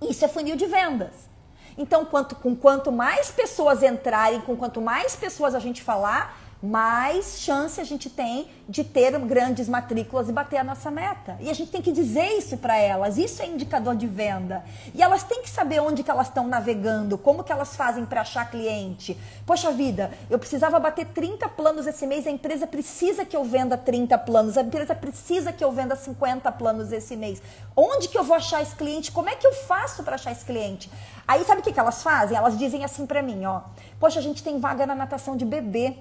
[0.00, 1.33] Isso é funil de vendas.
[1.76, 7.40] Então, quanto, com quanto mais pessoas entrarem, com quanto mais pessoas a gente falar, mais
[7.40, 11.36] chance a gente tem de ter grandes matrículas e bater a nossa meta.
[11.40, 13.18] E a gente tem que dizer isso para elas.
[13.18, 14.64] Isso é indicador de venda.
[14.94, 18.22] E elas têm que saber onde que elas estão navegando, como que elas fazem para
[18.22, 19.18] achar cliente.
[19.44, 23.76] Poxa vida, eu precisava bater 30 planos esse mês, a empresa precisa que eu venda
[23.76, 27.42] 30 planos, a empresa precisa que eu venda 50 planos esse mês.
[27.76, 29.12] Onde que eu vou achar esse cliente?
[29.12, 30.90] Como é que eu faço para achar esse cliente?
[31.28, 32.36] Aí sabe o que, que elas fazem?
[32.36, 33.62] Elas dizem assim para mim, ó.
[34.00, 35.96] Poxa, a gente tem vaga na natação de bebê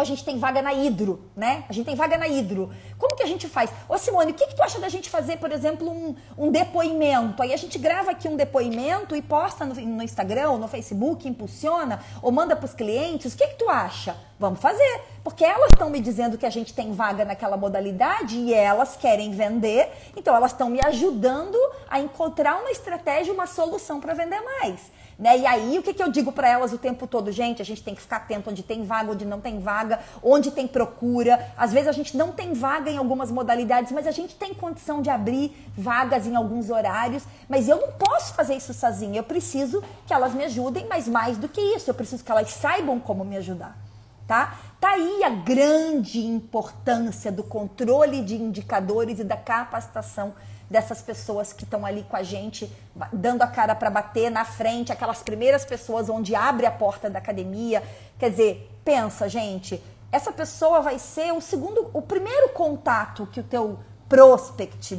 [0.00, 1.64] a gente tem vaga na Hidro, né?
[1.68, 2.70] A gente tem vaga na Hidro.
[2.98, 3.70] Como que a gente faz?
[3.88, 7.42] Ô Simone, o que, que tu acha da gente fazer, por exemplo, um, um depoimento?
[7.42, 11.28] Aí a gente grava aqui um depoimento e posta no, no Instagram ou no Facebook,
[11.28, 13.34] impulsiona, ou manda para os clientes.
[13.34, 14.16] O que, que tu acha?
[14.38, 15.02] Vamos fazer.
[15.22, 19.30] Porque elas estão me dizendo que a gente tem vaga naquela modalidade e elas querem
[19.30, 21.56] vender, então elas estão me ajudando
[21.88, 24.90] a encontrar uma estratégia, uma solução para vender mais.
[25.22, 25.38] Né?
[25.38, 27.30] E aí, o que, que eu digo para elas o tempo todo?
[27.30, 30.50] Gente, a gente tem que ficar atento onde tem vaga, onde não tem vaga, onde
[30.50, 31.52] tem procura.
[31.56, 35.00] Às vezes a gente não tem vaga em algumas modalidades, mas a gente tem condição
[35.00, 37.22] de abrir vagas em alguns horários.
[37.48, 39.20] Mas eu não posso fazer isso sozinha.
[39.20, 42.50] Eu preciso que elas me ajudem, mas mais do que isso, eu preciso que elas
[42.50, 43.78] saibam como me ajudar.
[44.26, 44.58] Tá?
[44.80, 50.34] Tá aí a grande importância do controle de indicadores e da capacitação
[50.72, 52.72] dessas pessoas que estão ali com a gente,
[53.12, 57.18] dando a cara para bater na frente, aquelas primeiras pessoas onde abre a porta da
[57.18, 57.82] academia.
[58.18, 59.80] Quer dizer, pensa, gente,
[60.10, 64.98] essa pessoa vai ser o segundo, o primeiro contato que o teu prospect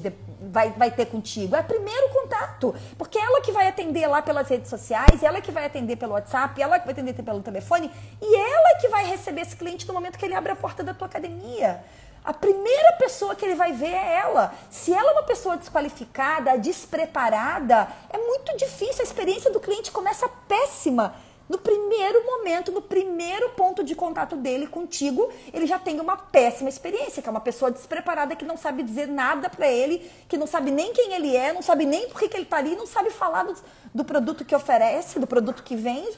[0.51, 1.55] vai, vai ter contigo.
[1.55, 2.75] É o primeiro contato.
[2.95, 6.61] Porque ela que vai atender lá pelas redes sociais, ela que vai atender pelo WhatsApp,
[6.61, 10.19] ela que vai atender pelo telefone, e ela que vai receber esse cliente no momento
[10.19, 11.83] que ele abre a porta da tua academia.
[12.23, 14.55] A primeira pessoa que ele vai ver é ela.
[14.69, 19.01] Se ela é uma pessoa desqualificada, despreparada, é muito difícil.
[19.01, 21.15] A experiência do cliente começa péssima.
[21.49, 26.69] No primeiro momento, no primeiro ponto de contato dele contigo, ele já tem uma péssima
[26.69, 30.47] experiência, que é uma pessoa despreparada que não sabe dizer nada para ele, que não
[30.47, 32.87] sabe nem quem ele é, não sabe nem por que, que ele está ali, não
[32.87, 33.55] sabe falar do,
[33.93, 36.17] do produto que oferece, do produto que vende.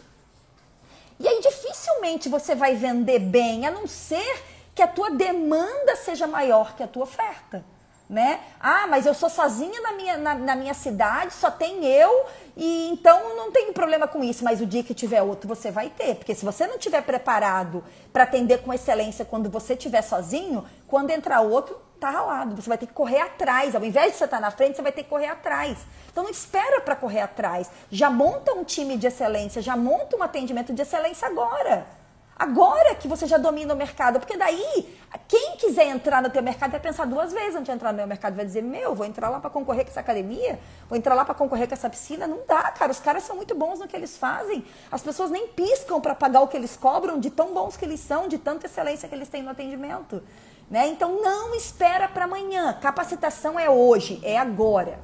[1.20, 4.44] E aí dificilmente você vai vender bem, a não ser
[4.76, 7.64] que a tua demanda seja maior que a tua oferta.
[8.08, 8.40] Né?
[8.60, 12.90] Ah, mas eu sou sozinha na minha, na, na, minha cidade, só tem eu, e
[12.92, 14.44] então não tenho problema com isso.
[14.44, 16.14] Mas o dia que tiver outro, você vai ter.
[16.14, 17.84] Porque se você não estiver preparado
[18.14, 22.62] para atender com excelência quando você estiver sozinho, quando entrar outro, tá ralado.
[22.62, 23.76] Você vai ter que correr atrás.
[23.76, 25.76] Ao invés de você estar tá na frente, você vai ter que correr atrás.
[26.12, 27.72] Então não espera para correr atrás.
[27.90, 31.88] Já monta um time de excelência, já monta um atendimento de excelência agora.
[32.38, 34.94] Agora que você já domina o mercado, porque daí
[35.26, 38.08] quem quiser entrar no teu mercado vai pensar duas vezes antes de entrar no meu
[38.08, 41.24] mercado, vai dizer: "Meu, vou entrar lá para concorrer com essa academia, vou entrar lá
[41.24, 42.28] para concorrer com essa piscina".
[42.28, 44.66] Não dá, cara, os caras são muito bons no que eles fazem.
[44.92, 48.02] As pessoas nem piscam para pagar o que eles cobram de tão bons que eles
[48.02, 50.22] são, de tanta excelência que eles têm no atendimento,
[50.70, 50.88] né?
[50.90, 52.74] Então não espera para amanhã.
[52.82, 55.00] Capacitação é hoje, é agora.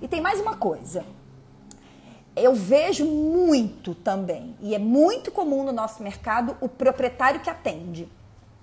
[0.00, 1.04] E tem mais uma coisa
[2.36, 8.08] eu vejo muito também, e é muito comum no nosso mercado, o proprietário que atende.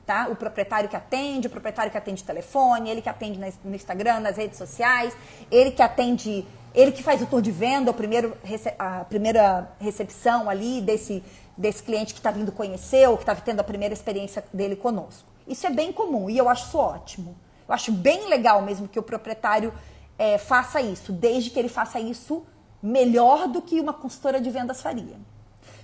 [0.05, 0.27] Tá?
[0.29, 4.35] O proprietário que atende, o proprietário que atende telefone, ele que atende no Instagram, nas
[4.35, 5.15] redes sociais,
[5.49, 8.35] ele que atende, ele que faz o tour de venda, o primeiro,
[8.77, 11.23] a primeira recepção ali desse,
[11.55, 15.29] desse cliente que está vindo conhecer ou que está tendo a primeira experiência dele conosco.
[15.47, 17.37] Isso é bem comum e eu acho isso ótimo.
[17.65, 19.71] Eu acho bem legal mesmo que o proprietário
[20.19, 22.43] é, faça isso, desde que ele faça isso
[22.81, 25.17] melhor do que uma consultora de vendas faria.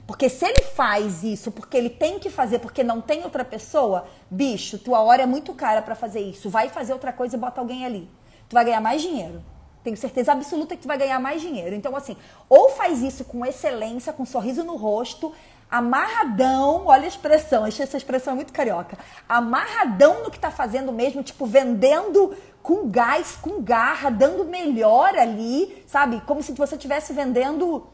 [0.08, 4.08] Porque se ele faz isso porque ele tem que fazer, porque não tem outra pessoa,
[4.32, 6.50] bicho, tua hora é muito cara para fazer isso.
[6.50, 8.10] Vai fazer outra coisa e bota alguém ali.
[8.48, 9.44] Tu vai ganhar mais dinheiro.
[9.84, 11.76] Tenho certeza absoluta que tu vai ganhar mais dinheiro.
[11.76, 12.16] Então, assim,
[12.50, 15.34] ou faz isso com excelência, com um sorriso no rosto,
[15.70, 18.98] amarradão, olha a expressão, essa expressão é muito carioca.
[19.28, 25.84] Amarradão no que tá fazendo mesmo, tipo, vendendo com gás, com garra, dando melhor ali,
[25.88, 26.22] sabe?
[26.26, 27.88] Como se você estivesse vendendo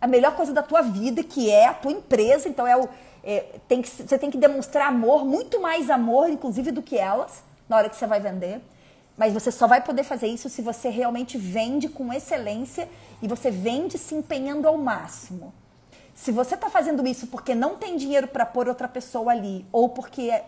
[0.00, 2.48] a melhor coisa da tua vida, que é a tua empresa.
[2.48, 2.88] Então é o,
[3.24, 7.42] é, tem que, você tem que demonstrar amor, muito mais amor, inclusive, do que elas,
[7.68, 8.60] na hora que você vai vender.
[9.16, 12.88] Mas você só vai poder fazer isso se você realmente vende com excelência
[13.22, 15.52] e você vende se empenhando ao máximo.
[16.16, 19.90] Se você está fazendo isso porque não tem dinheiro para pôr outra pessoa ali ou
[19.90, 20.42] porque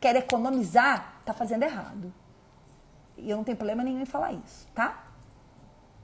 [0.00, 2.10] quer economizar, está fazendo errado.
[3.18, 5.04] E eu não tenho problema nenhum em falar isso, tá?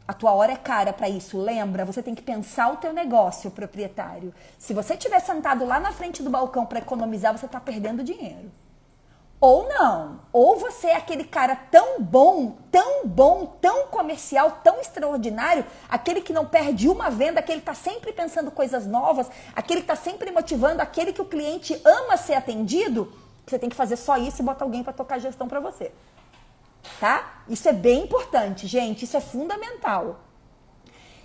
[0.07, 1.39] A tua hora é cara para isso.
[1.39, 4.35] Lembra, você tem que pensar o teu negócio, proprietário.
[4.59, 8.53] Se você estiver sentado lá na frente do balcão para economizar, você está perdendo dinheiro.
[9.41, 10.21] Ou não.
[10.33, 16.33] Ou você é aquele cara tão bom, tão bom, tão comercial, tão extraordinário, aquele que
[16.33, 20.31] não perde uma venda, aquele que está sempre pensando coisas novas, aquele que está sempre
[20.33, 23.13] motivando, aquele que o cliente ama ser atendido.
[23.47, 25.93] Você tem que fazer só isso e botar alguém para tocar gestão para você.
[27.01, 27.43] Tá?
[27.49, 29.05] Isso é bem importante, gente.
[29.05, 30.21] Isso é fundamental.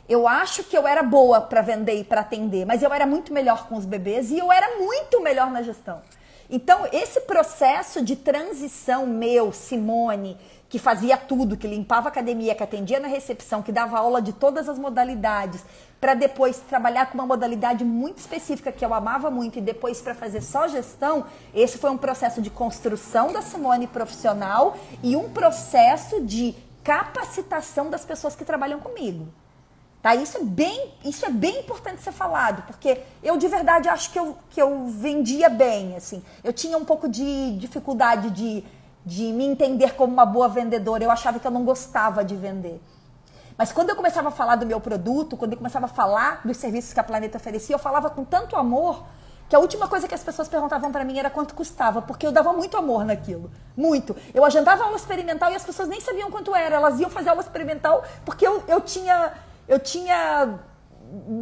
[0.08, 3.34] Eu acho que eu era boa para vender e para atender, mas eu era muito
[3.34, 6.02] melhor com os bebês e eu era muito melhor na gestão.
[6.50, 10.38] Então, esse processo de transição meu, Simone,
[10.70, 14.34] que fazia tudo, que limpava a academia, que atendia na recepção, que dava aula de
[14.34, 15.64] todas as modalidades,
[16.02, 20.14] para depois trabalhar com uma modalidade muito específica que eu amava muito e depois para
[20.14, 26.22] fazer só gestão, esse foi um processo de construção da Simone profissional e um processo
[26.22, 29.28] de capacitação das pessoas que trabalham comigo.
[30.04, 30.14] Tá?
[30.14, 34.20] Isso, é bem, isso é bem importante ser falado, porque eu de verdade acho que
[34.20, 35.96] eu, que eu vendia bem.
[35.96, 36.22] assim.
[36.44, 38.66] Eu tinha um pouco de dificuldade de,
[39.06, 41.02] de me entender como uma boa vendedora.
[41.02, 42.82] Eu achava que eu não gostava de vender.
[43.58, 46.58] Mas quando eu começava a falar do meu produto, quando eu começava a falar dos
[46.58, 49.06] serviços que a Planeta oferecia, eu falava com tanto amor
[49.48, 52.32] que a última coisa que as pessoas perguntavam para mim era quanto custava, porque eu
[52.34, 53.50] dava muito amor naquilo.
[53.78, 54.14] Muito.
[54.34, 56.76] Eu agendava aula experimental e as pessoas nem sabiam quanto era.
[56.76, 59.32] Elas iam fazer aula experimental porque eu, eu tinha
[59.68, 60.60] eu tinha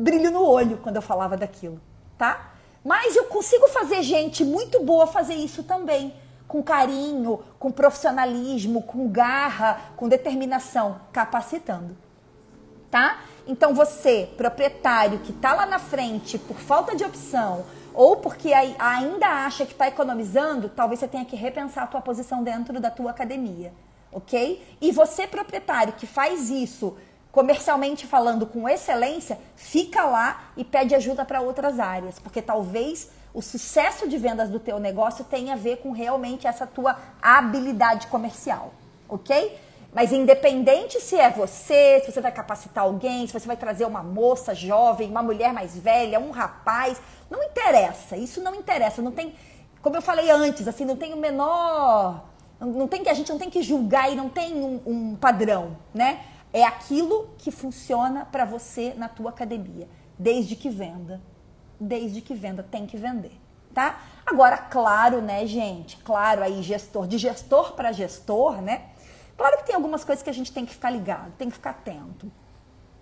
[0.04, 1.80] brilho no olho quando eu falava daquilo,
[2.18, 2.52] tá?
[2.84, 6.14] Mas eu consigo fazer gente muito boa fazer isso também,
[6.48, 11.96] com carinho, com profissionalismo, com garra, com determinação, capacitando.
[12.90, 13.22] Tá?
[13.48, 19.28] Então você, proprietário que está lá na frente por falta de opção ou porque ainda
[19.46, 23.12] acha que está economizando, talvez você tenha que repensar a tua posição dentro da tua
[23.12, 23.74] academia,
[24.12, 24.78] ok?
[24.82, 26.98] E você, proprietário que faz isso
[27.32, 33.42] comercialmente falando com excelência, fica lá e pede ajuda para outras áreas, porque talvez o
[33.42, 38.74] sucesso de vendas do teu negócio tenha a ver com realmente essa tua habilidade comercial,
[39.08, 39.58] ok?
[39.94, 44.02] Mas independente se é você, se você vai capacitar alguém, se você vai trazer uma
[44.02, 48.16] moça jovem, uma mulher mais velha, um rapaz, não interessa.
[48.16, 49.02] Isso não interessa.
[49.02, 49.36] Não tem,
[49.82, 52.24] como eu falei antes, assim, não tem o menor,
[52.60, 55.76] não tem que a gente não tem que julgar e não tem um, um padrão,
[55.94, 56.22] né?
[56.54, 59.88] É aquilo que funciona para você na tua academia,
[60.18, 61.22] desde que venda.
[61.80, 63.36] Desde que venda, tem que vender,
[63.74, 64.02] tá?
[64.26, 65.98] Agora, claro, né, gente?
[65.98, 68.90] Claro, aí gestor, de gestor para gestor, né?
[69.36, 71.72] Claro que tem algumas coisas que a gente tem que ficar ligado, tem que ficar
[71.72, 72.32] atento.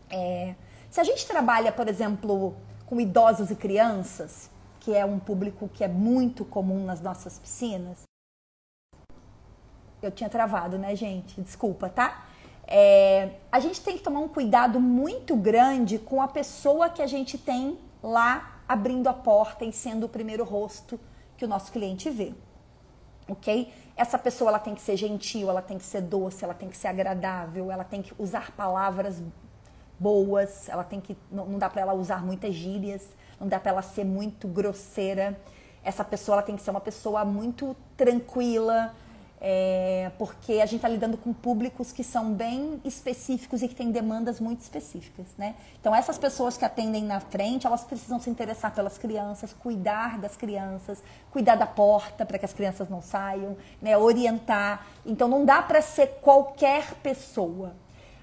[0.10, 0.56] É,
[0.90, 5.84] se a gente trabalha, por exemplo, com idosos e crianças, que é um público que
[5.84, 8.04] é muito comum nas nossas piscinas.
[10.02, 11.42] Eu tinha travado, né, gente?
[11.42, 12.26] Desculpa, tá?
[12.72, 17.08] É, a gente tem que tomar um cuidado muito grande com a pessoa que a
[17.08, 21.00] gente tem lá abrindo a porta e sendo o primeiro rosto
[21.36, 22.32] que o nosso cliente vê.
[23.28, 23.74] Ok?
[23.98, 26.78] Essa pessoa ela tem que ser gentil, ela tem que ser doce, ela tem que
[26.78, 29.20] ser agradável, ela tem que usar palavras
[29.98, 33.04] boas, ela tem que não, não dá para ela usar muitas gírias,
[33.40, 35.42] não dá para ela ser muito grosseira.
[35.84, 38.94] Essa pessoa ela tem que ser uma pessoa muito tranquila,
[39.41, 43.89] é, porque a gente está lidando com públicos que são bem específicos e que têm
[43.89, 45.56] demandas muito específicas, né?
[45.80, 50.36] Então essas pessoas que atendem na frente, elas precisam se interessar pelas crianças, cuidar das
[50.36, 53.97] crianças, cuidar da porta para que as crianças não saiam, né?
[53.97, 54.86] Orientar.
[55.06, 57.73] Então não dá para ser qualquer pessoa.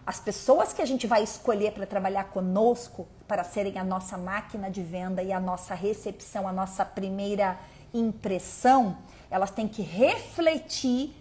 [0.06, 4.70] As pessoas que a gente vai escolher para trabalhar conosco, para serem a nossa máquina
[4.70, 7.58] de venda e a nossa recepção, a nossa primeira
[7.92, 8.98] impressão,
[9.30, 11.14] elas têm que refletir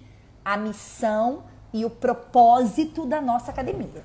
[0.43, 4.03] a missão e o propósito da nossa academia.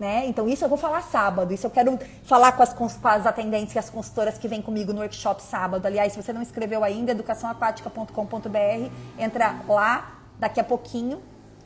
[0.00, 0.26] Né?
[0.26, 1.52] Então, isso eu vou falar sábado.
[1.52, 4.94] Isso eu quero falar com as, com as atendentes e as consultoras que vêm comigo
[4.94, 5.84] no workshop sábado.
[5.84, 11.20] Aliás, se você não inscreveu ainda, educaçãoaquática.com.br, entra lá daqui a pouquinho.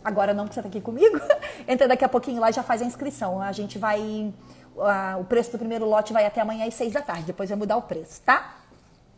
[0.04, 1.20] Agora não, porque você está aqui comigo.
[1.66, 3.40] entra daqui a pouquinho lá e já faz a inscrição.
[3.40, 4.34] A gente vai.
[4.76, 7.22] Uh, o preço do primeiro lote vai até amanhã às seis da tarde.
[7.22, 8.56] Depois vai mudar o preço, tá?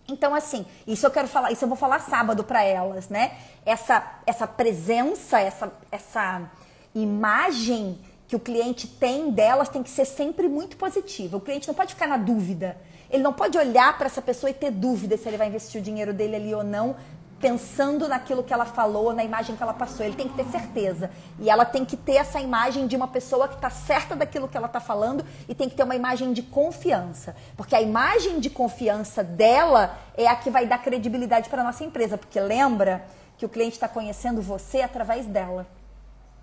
[0.08, 3.36] Então, assim, isso eu quero falar, isso eu vou falar sábado para elas, né?
[3.64, 6.50] Essa, essa presença, essa, essa
[6.94, 11.36] imagem que o cliente tem delas tem que ser sempre muito positiva.
[11.36, 12.76] O cliente não pode ficar na dúvida.
[13.10, 15.84] Ele não pode olhar para essa pessoa e ter dúvida se ele vai investir o
[15.84, 16.96] dinheiro dele ali ou não,
[17.40, 20.04] pensando naquilo que ela falou, na imagem que ela passou.
[20.04, 21.10] Ele tem que ter certeza.
[21.38, 24.56] E ela tem que ter essa imagem de uma pessoa que está certa daquilo que
[24.56, 27.36] ela está falando e tem que ter uma imagem de confiança.
[27.56, 31.84] Porque a imagem de confiança dela é a que vai dar credibilidade para a nossa
[31.84, 32.16] empresa.
[32.16, 33.04] Porque lembra
[33.36, 35.66] que o cliente está conhecendo você através dela.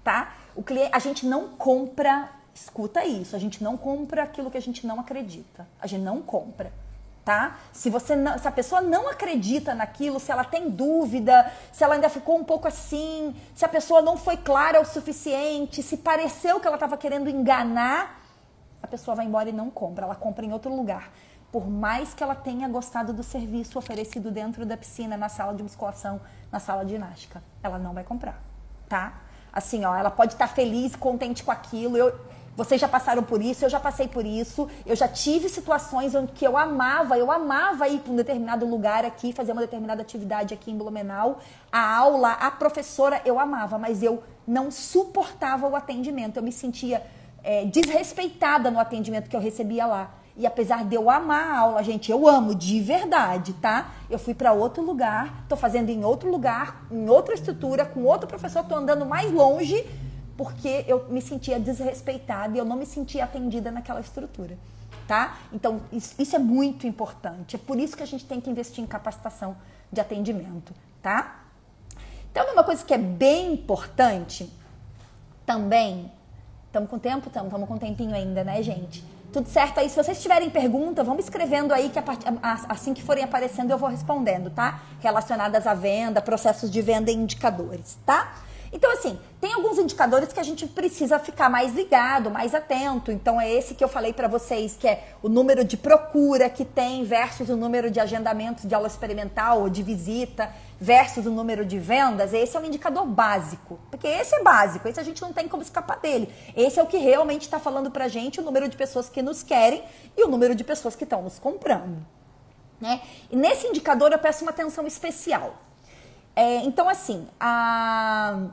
[0.04, 0.34] Tá?
[0.56, 4.62] O cliente, a gente não compra, escuta isso, a gente não compra aquilo que a
[4.62, 5.68] gente não acredita.
[5.82, 6.72] A gente não compra.
[7.24, 7.58] Tá?
[7.72, 11.96] Se você não, se a pessoa não acredita naquilo, se ela tem dúvida, se ela
[11.96, 16.60] ainda ficou um pouco assim, se a pessoa não foi clara o suficiente, se pareceu
[16.60, 18.22] que ela estava querendo enganar,
[18.82, 21.12] a pessoa vai embora e não compra, ela compra em outro lugar.
[21.52, 25.64] Por mais que ela tenha gostado do serviço oferecido dentro da piscina, na sala de
[25.64, 26.20] musculação,
[26.52, 28.42] na sala de ginástica, ela não vai comprar,
[28.90, 29.14] tá?
[29.54, 31.96] Assim, ó, ela pode estar tá feliz, contente com aquilo.
[31.96, 32.20] Eu,
[32.56, 34.70] vocês já passaram por isso, eu já passei por isso.
[34.86, 39.04] Eu já tive situações onde que eu amava, eu amava ir para um determinado lugar
[39.04, 41.40] aqui, fazer uma determinada atividade aqui em Blumenau.
[41.72, 46.38] A aula, a professora, eu amava, mas eu não suportava o atendimento.
[46.38, 47.02] Eu me sentia
[47.44, 50.12] é, desrespeitada no atendimento que eu recebia lá.
[50.36, 53.92] E apesar de eu amar a aula, gente, eu amo de verdade, tá?
[54.10, 58.28] Eu fui para outro lugar, tô fazendo em outro lugar, em outra estrutura, com outro
[58.28, 59.86] professor, tô andando mais longe
[60.38, 64.58] porque eu me sentia desrespeitada e eu não me sentia atendida naquela estrutura,
[65.08, 65.38] tá?
[65.52, 67.56] Então, isso, isso, é muito importante.
[67.56, 69.56] É por isso que a gente tem que investir em capacitação
[69.92, 71.44] de atendimento, tá?
[72.32, 74.52] Então, uma coisa que é bem importante
[75.46, 76.12] também,
[76.66, 77.28] estamos com tempo?
[77.28, 79.06] Estamos com tempinho ainda, né, gente?
[79.32, 79.90] Tudo certo aí?
[79.90, 82.00] Se vocês tiverem pergunta, vamos escrevendo aí que
[82.70, 84.82] assim que forem aparecendo eu vou respondendo, tá?
[85.00, 88.36] Relacionadas à venda, processos de venda e indicadores, tá?
[88.74, 93.12] Então, assim, tem alguns indicadores que a gente precisa ficar mais ligado, mais atento.
[93.12, 96.66] Então, é esse que eu falei para vocês, que é o número de procura que
[96.66, 100.52] tem versus o número de agendamentos de aula experimental ou de visita
[100.82, 102.34] versus o número de vendas.
[102.34, 105.62] Esse é um indicador básico, porque esse é básico, esse a gente não tem como
[105.62, 106.34] escapar dele.
[106.56, 109.44] Esse é o que realmente está falando para gente o número de pessoas que nos
[109.44, 109.84] querem
[110.18, 112.04] e o número de pessoas que estão nos comprando.
[112.82, 113.02] Né?
[113.30, 115.56] E nesse indicador eu peço uma atenção especial.
[116.36, 118.50] É, então, assim, a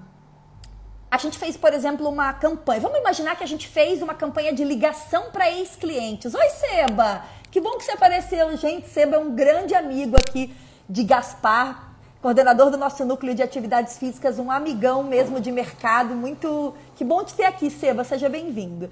[1.11, 2.81] a gente fez, por exemplo, uma campanha.
[2.81, 6.35] Vamos imaginar que a gente fez uma campanha de ligação para ex-clientes.
[6.35, 7.25] Oi, Seba!
[7.51, 8.57] Que bom que você apareceu.
[8.57, 10.55] Gente, Seba é um grande amigo aqui
[10.89, 16.15] de Gaspar, coordenador do nosso núcleo de atividades físicas, um amigão mesmo de mercado.
[16.15, 16.75] Muito.
[16.95, 18.05] Que bom te ter aqui, Seba.
[18.05, 18.89] Seja bem-vindo.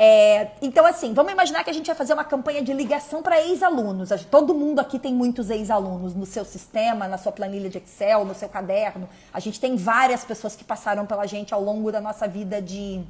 [0.00, 3.40] É, então, assim, vamos imaginar que a gente vai fazer uma campanha de ligação para
[3.42, 4.10] ex-alunos.
[4.30, 8.32] Todo mundo aqui tem muitos ex-alunos no seu sistema, na sua planilha de Excel, no
[8.32, 9.08] seu caderno.
[9.34, 13.02] A gente tem várias pessoas que passaram pela gente ao longo da nossa vida de,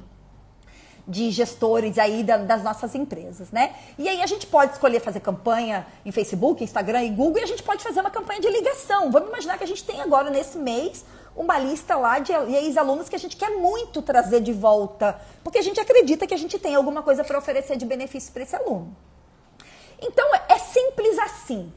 [1.07, 3.75] de gestores aí da, das nossas empresas, né?
[3.95, 7.47] E aí a gente pode escolher fazer campanha em Facebook, Instagram e Google e a
[7.47, 9.11] gente pode fazer uma campanha de ligação.
[9.11, 11.05] Vamos imaginar que a gente tem agora nesse mês
[11.39, 15.61] uma lista lá de ex-alunos que a gente quer muito trazer de volta, porque a
[15.61, 18.93] gente acredita que a gente tem alguma coisa para oferecer de benefício para esse aluno.
[20.01, 21.71] Então, é simples assim.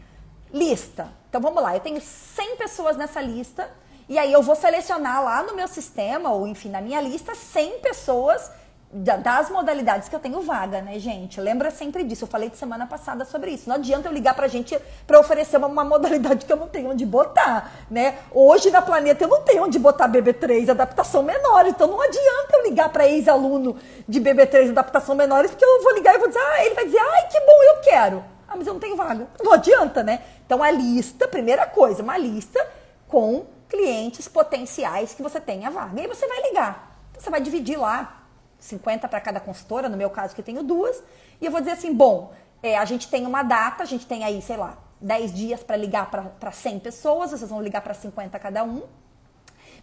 [0.52, 1.12] Lista.
[1.28, 1.76] Então, vamos lá.
[1.76, 3.70] Eu tenho 100 pessoas nessa lista,
[4.08, 7.78] e aí eu vou selecionar lá no meu sistema, ou enfim, na minha lista, 100
[7.78, 8.50] pessoas
[8.92, 11.40] das modalidades que eu tenho vaga, né, gente?
[11.40, 12.24] Lembra sempre disso.
[12.24, 13.66] Eu falei de semana passada sobre isso.
[13.66, 16.90] Não adianta eu ligar pra gente para oferecer uma, uma, modalidade que eu não tenho
[16.90, 18.18] onde botar, né?
[18.30, 22.62] Hoje na Planeta eu não tenho onde botar BB3 adaptação menor, então não adianta eu
[22.64, 23.76] ligar para ex-aluno
[24.06, 26.98] de BB3 adaptação menores, porque eu vou ligar e vou dizer, ah, ele vai dizer,
[26.98, 28.24] ai, que bom, eu quero.
[28.46, 29.26] Ah, mas eu não tenho vaga.
[29.42, 30.20] Não adianta, né?
[30.44, 32.64] Então a lista, primeira coisa, uma lista
[33.08, 35.98] com clientes potenciais que você tenha vaga.
[35.98, 36.94] E aí você vai ligar.
[37.18, 38.21] Você vai dividir lá
[38.62, 41.02] 50 para cada consultora, no meu caso que tenho duas,
[41.40, 42.32] e eu vou dizer assim, bom,
[42.62, 45.76] é, a gente tem uma data, a gente tem aí, sei lá, 10 dias para
[45.76, 48.82] ligar para 100 pessoas, vocês vão ligar para 50 cada um.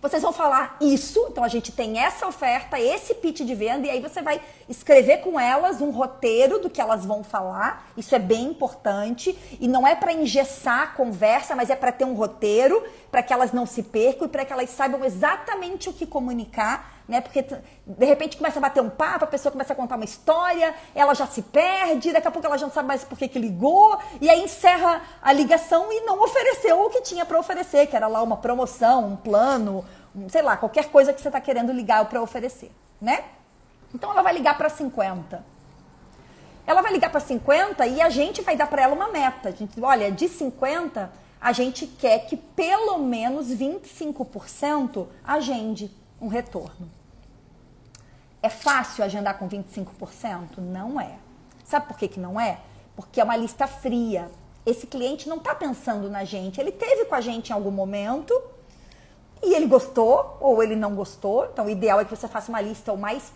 [0.01, 3.89] Vocês vão falar isso, então a gente tem essa oferta, esse pitch de venda, e
[3.89, 7.91] aí você vai escrever com elas um roteiro do que elas vão falar.
[7.97, 9.38] Isso é bem importante.
[9.59, 12.82] E não é para engessar a conversa, mas é para ter um roteiro,
[13.12, 16.99] para que elas não se percam e para que elas saibam exatamente o que comunicar
[17.10, 17.20] né?
[17.20, 20.76] Porque de repente começa a bater um papo, a pessoa começa a contar uma história,
[20.93, 23.39] ela já se perde, daqui a pouco ela já não sabe mais por que, que
[23.39, 27.95] ligou, e aí encerra a ligação e não ofereceu o que tinha para oferecer, que
[27.95, 29.84] era lá uma promoção, um plano,
[30.16, 33.24] um, sei lá, qualquer coisa que você está querendo ligar para oferecer, né?
[33.91, 35.43] Então ela vai ligar para 50.
[36.68, 39.49] Ela vai ligar para 50 e a gente vai dar para ela uma meta.
[39.49, 46.89] A gente, olha, de 50, a gente quer que pelo menos 25% agende um retorno.
[48.41, 50.57] É fácil agendar com 25%?
[50.57, 51.17] Não é.
[51.63, 52.59] Sabe por que, que não é?
[52.95, 54.29] Porque é uma lista fria.
[54.65, 56.59] Esse cliente não está pensando na gente.
[56.59, 58.33] Ele teve com a gente em algum momento
[59.41, 61.45] e ele gostou ou ele não gostou.
[61.45, 63.31] Então, o ideal é que você faça uma lista o mais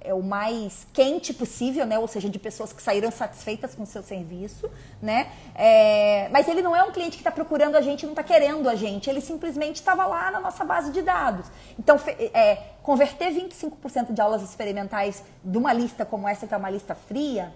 [0.00, 1.98] é o mais quente possível, né?
[1.98, 4.70] Ou seja, de pessoas que saíram satisfeitas com o seu serviço,
[5.00, 5.30] né?
[5.54, 8.68] É, mas ele não é um cliente que está procurando a gente, não está querendo
[8.68, 9.10] a gente.
[9.10, 11.46] Ele simplesmente estava lá na nossa base de dados.
[11.78, 12.00] Então,
[12.32, 16.94] é, converter 25% de aulas experimentais de uma lista como essa, que é uma lista
[16.94, 17.52] fria,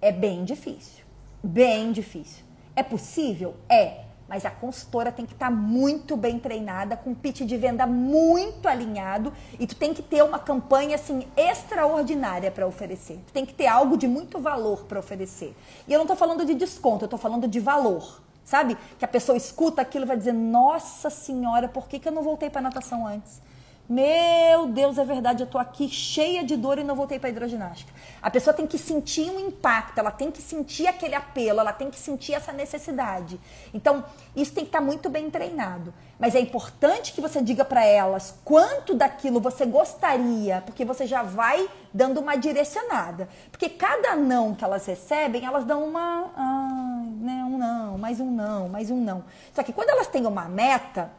[0.00, 1.04] é bem difícil.
[1.42, 2.44] Bem difícil.
[2.74, 3.54] É possível?
[3.68, 4.11] É.
[4.28, 8.66] Mas a consultora tem que estar tá muito bem treinada, com pitch de venda muito
[8.66, 13.20] alinhado e tu tem que ter uma campanha assim extraordinária para oferecer.
[13.26, 15.54] Tu tem que ter algo de muito valor para oferecer.
[15.86, 18.22] E eu não estou falando de desconto, eu estou falando de valor.
[18.44, 18.76] Sabe?
[18.98, 22.22] Que a pessoa escuta aquilo e vai dizer: Nossa Senhora, por que, que eu não
[22.22, 23.40] voltei para natação antes?
[23.88, 27.91] Meu Deus, é verdade, eu tô aqui cheia de dor e não voltei para hidroginástica.
[28.22, 31.90] A pessoa tem que sentir um impacto, ela tem que sentir aquele apelo, ela tem
[31.90, 33.40] que sentir essa necessidade.
[33.74, 34.04] Então,
[34.36, 35.92] isso tem que estar muito bem treinado.
[36.20, 41.24] Mas é importante que você diga para elas quanto daquilo você gostaria, porque você já
[41.24, 43.28] vai dando uma direcionada.
[43.50, 48.30] Porque cada não que elas recebem, elas dão uma, ah, né, um não, mais um
[48.30, 49.24] não, mais um não.
[49.52, 51.10] Só que quando elas têm uma meta,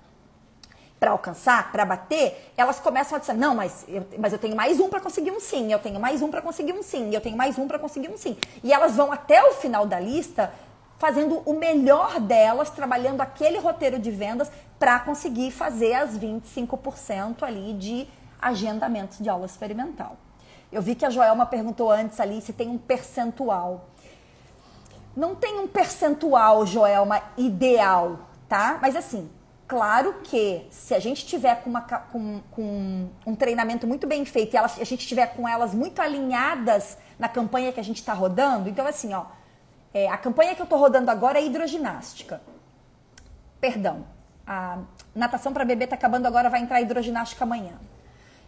[1.03, 4.79] para alcançar, para bater, elas começam a dizer: não, mas eu, mas eu tenho mais
[4.79, 7.35] um para conseguir um sim, eu tenho mais um para conseguir um sim, eu tenho
[7.35, 8.37] mais um para conseguir um sim.
[8.63, 10.53] E elas vão até o final da lista
[10.97, 14.49] fazendo o melhor delas, trabalhando aquele roteiro de vendas
[14.79, 18.07] para conseguir fazer as 25% ali de
[18.41, 20.15] agendamentos de aula experimental.
[20.71, 23.89] Eu vi que a Joelma perguntou antes ali se tem um percentual.
[25.13, 28.79] Não tem um percentual, Joelma, ideal, tá?
[28.81, 29.29] Mas assim,
[29.67, 34.53] Claro que se a gente tiver com, uma, com, com um treinamento muito bem feito
[34.53, 38.67] e a gente tiver com elas muito alinhadas na campanha que a gente está rodando,
[38.67, 39.25] então assim, ó,
[39.93, 42.41] é, a campanha que eu estou rodando agora é hidroginástica.
[43.61, 44.05] Perdão,
[44.45, 44.79] a
[45.15, 47.73] natação para bebê está acabando agora, vai entrar hidroginástica amanhã.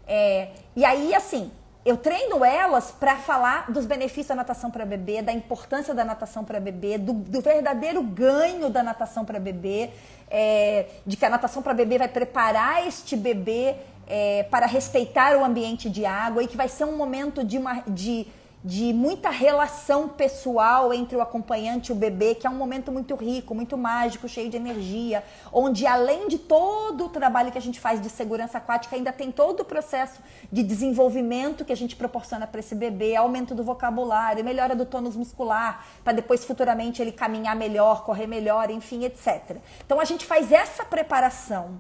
[0.08, 1.52] É, e aí, assim,
[1.86, 6.44] eu treino elas para falar dos benefícios da natação para bebê, da importância da natação
[6.44, 9.92] para bebê, do, do, verdadeiro ganho da natação para bebê,
[10.28, 13.76] é, de que a natação para bebê vai preparar este bebê
[14.08, 17.84] é, para respeitar o ambiente de água e que vai ser um momento de, uma,
[17.88, 18.26] de
[18.66, 23.14] de muita relação pessoal entre o acompanhante e o bebê, que é um momento muito
[23.14, 27.80] rico, muito mágico, cheio de energia, onde além de todo o trabalho que a gente
[27.80, 30.20] faz de segurança aquática, ainda tem todo o processo
[30.52, 35.16] de desenvolvimento que a gente proporciona para esse bebê, aumento do vocabulário, melhora do tônus
[35.16, 39.58] muscular, para depois futuramente ele caminhar melhor, correr melhor, enfim, etc.
[39.86, 41.80] Então a gente faz essa preparação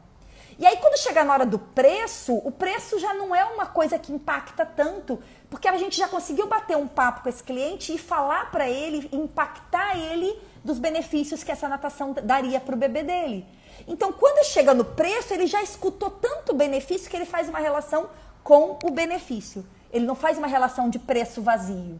[0.57, 3.99] e aí, quando chegar na hora do preço, o preço já não é uma coisa
[3.99, 7.97] que impacta tanto, porque a gente já conseguiu bater um papo com esse cliente e
[7.97, 10.33] falar para ele, impactar ele
[10.63, 13.45] dos benefícios que essa natação daria para o bebê dele.
[13.85, 18.09] Então, quando chega no preço, ele já escutou tanto benefício que ele faz uma relação
[18.41, 19.65] com o benefício.
[19.91, 21.99] Ele não faz uma relação de preço vazio,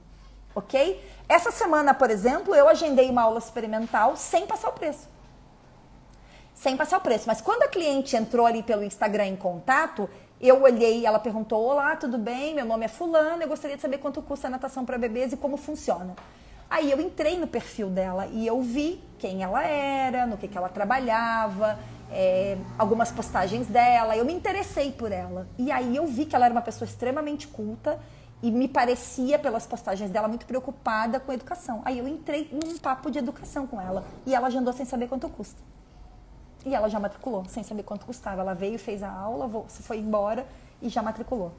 [0.56, 1.04] ok?
[1.28, 5.15] Essa semana, por exemplo, eu agendei uma aula experimental sem passar o preço
[6.56, 7.26] sem passar o preço.
[7.28, 10.10] Mas quando a cliente entrou ali pelo Instagram em contato,
[10.42, 12.56] eu olhei, ela perguntou: Olá, tudo bem?
[12.56, 15.38] Meu nome é Fulano, eu gostaria de saber quanto custa a natação para bebês e
[15.38, 16.16] como funciona.
[16.68, 20.58] Aí eu entrei no perfil dela e eu vi quem ela era, no que, que
[20.58, 21.78] ela trabalhava,
[22.12, 24.18] é, algumas postagens dela.
[24.18, 25.48] Eu me interessei por ela.
[25.60, 28.00] E aí eu vi que ela era uma pessoa extremamente culta
[28.42, 31.82] e me parecia, pelas postagens dela, muito preocupada com educação.
[31.86, 35.30] Aí eu entrei num papo de educação com ela e ela agendou sem saber quanto
[35.30, 35.62] custa.
[36.66, 38.42] E ela já matriculou, sem saber quanto custava.
[38.42, 40.46] Ela veio, fez a aula, foi embora
[40.82, 41.54] e já matriculou.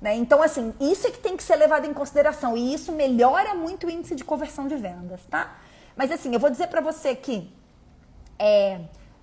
[0.00, 0.14] Né?
[0.16, 2.56] Então, assim, isso é que tem que ser levado em consideração.
[2.56, 5.56] E isso melhora muito o índice de conversão de vendas, tá?
[5.94, 7.52] Mas, assim, eu vou dizer para você que
[8.38, 8.80] é,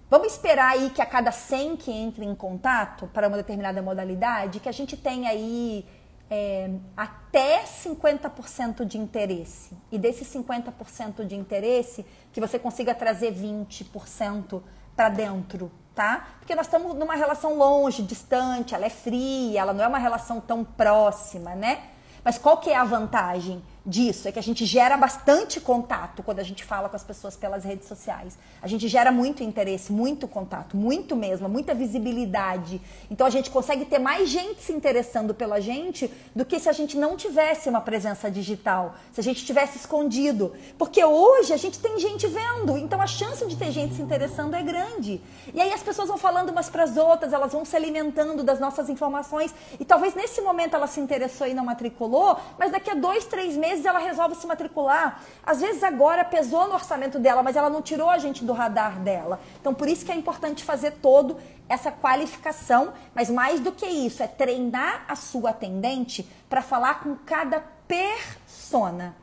[0.10, 4.60] vamos esperar aí que a cada 100 que entre em contato para uma determinada modalidade,
[4.60, 5.86] que a gente tenha aí
[6.30, 9.78] é, até 50% de interesse.
[9.92, 14.62] E desses 50% de interesse, que você consiga trazer 20%
[14.96, 16.28] para dentro, tá?
[16.40, 20.40] Porque nós estamos numa relação longe, distante, ela é fria, ela não é uma relação
[20.40, 21.84] tão próxima, né?
[22.24, 23.62] Mas qual que é a vantagem?
[23.86, 27.36] Disso é que a gente gera bastante contato quando a gente fala com as pessoas
[27.36, 28.38] pelas redes sociais.
[28.62, 32.80] A gente gera muito interesse, muito contato, muito mesmo, muita visibilidade.
[33.12, 36.72] Então a gente consegue ter mais gente se interessando pela gente do que se a
[36.72, 40.54] gente não tivesse uma presença digital, se a gente tivesse escondido.
[40.78, 44.56] Porque hoje a gente tem gente vendo, então a chance de ter gente se interessando
[44.56, 45.22] é grande.
[45.54, 48.60] E aí as pessoas vão falando umas para as outras, elas vão se alimentando das
[48.60, 52.96] nossas informações e talvez nesse momento ela se interessou e não matriculou, mas daqui a
[52.96, 55.22] dois, três meses vezes ela resolve se matricular.
[55.44, 59.00] Às vezes agora pesou no orçamento dela, mas ela não tirou a gente do radar
[59.00, 59.40] dela.
[59.60, 64.22] Então por isso que é importante fazer todo essa qualificação, mas mais do que isso,
[64.22, 69.16] é treinar a sua atendente para falar com cada persona.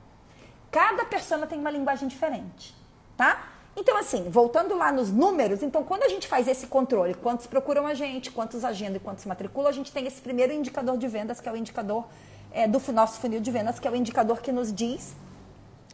[0.71, 2.75] Cada persona tem uma linguagem diferente,
[3.17, 3.49] tá?
[3.77, 7.87] Então, assim, voltando lá nos números, então quando a gente faz esse controle, quantos procuram
[7.87, 11.41] a gente, quantos agendam e quantos matriculam, a gente tem esse primeiro indicador de vendas,
[11.41, 12.05] que é o indicador
[12.53, 15.15] é, do nosso funil de vendas, que é o indicador que nos diz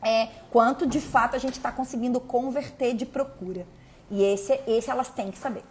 [0.02, 3.66] é quanto de fato a gente está conseguindo converter de procura.
[4.10, 5.64] E esse, esse elas têm que saber.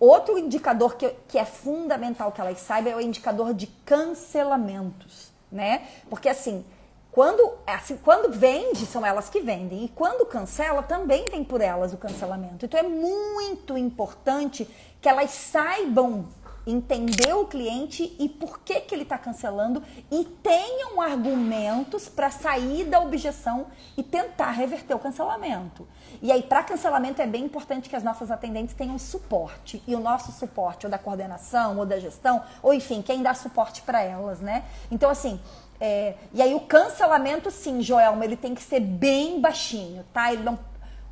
[0.00, 5.86] Outro indicador que, que é fundamental que elas saibam é o indicador de cancelamentos, né?
[6.10, 6.64] Porque assim,
[7.12, 9.84] quando, assim, quando vende, são elas que vendem.
[9.84, 12.66] E quando cancela, também vem por elas o cancelamento.
[12.66, 14.68] Então é muito importante
[15.00, 16.26] que elas saibam
[16.66, 22.84] entender o cliente e por que, que ele está cancelando e tenham argumentos para sair
[22.84, 25.86] da objeção e tentar reverter o cancelamento.
[26.22, 29.82] E aí, para cancelamento, é bem importante que as nossas atendentes tenham suporte.
[29.86, 33.82] E o nosso suporte, ou da coordenação, ou da gestão, ou enfim, quem dá suporte
[33.82, 34.64] para elas, né?
[34.90, 35.40] Então, assim,
[35.80, 40.32] é, e aí o cancelamento, sim, Joelma, ele tem que ser bem baixinho, tá?
[40.32, 40.58] Ele não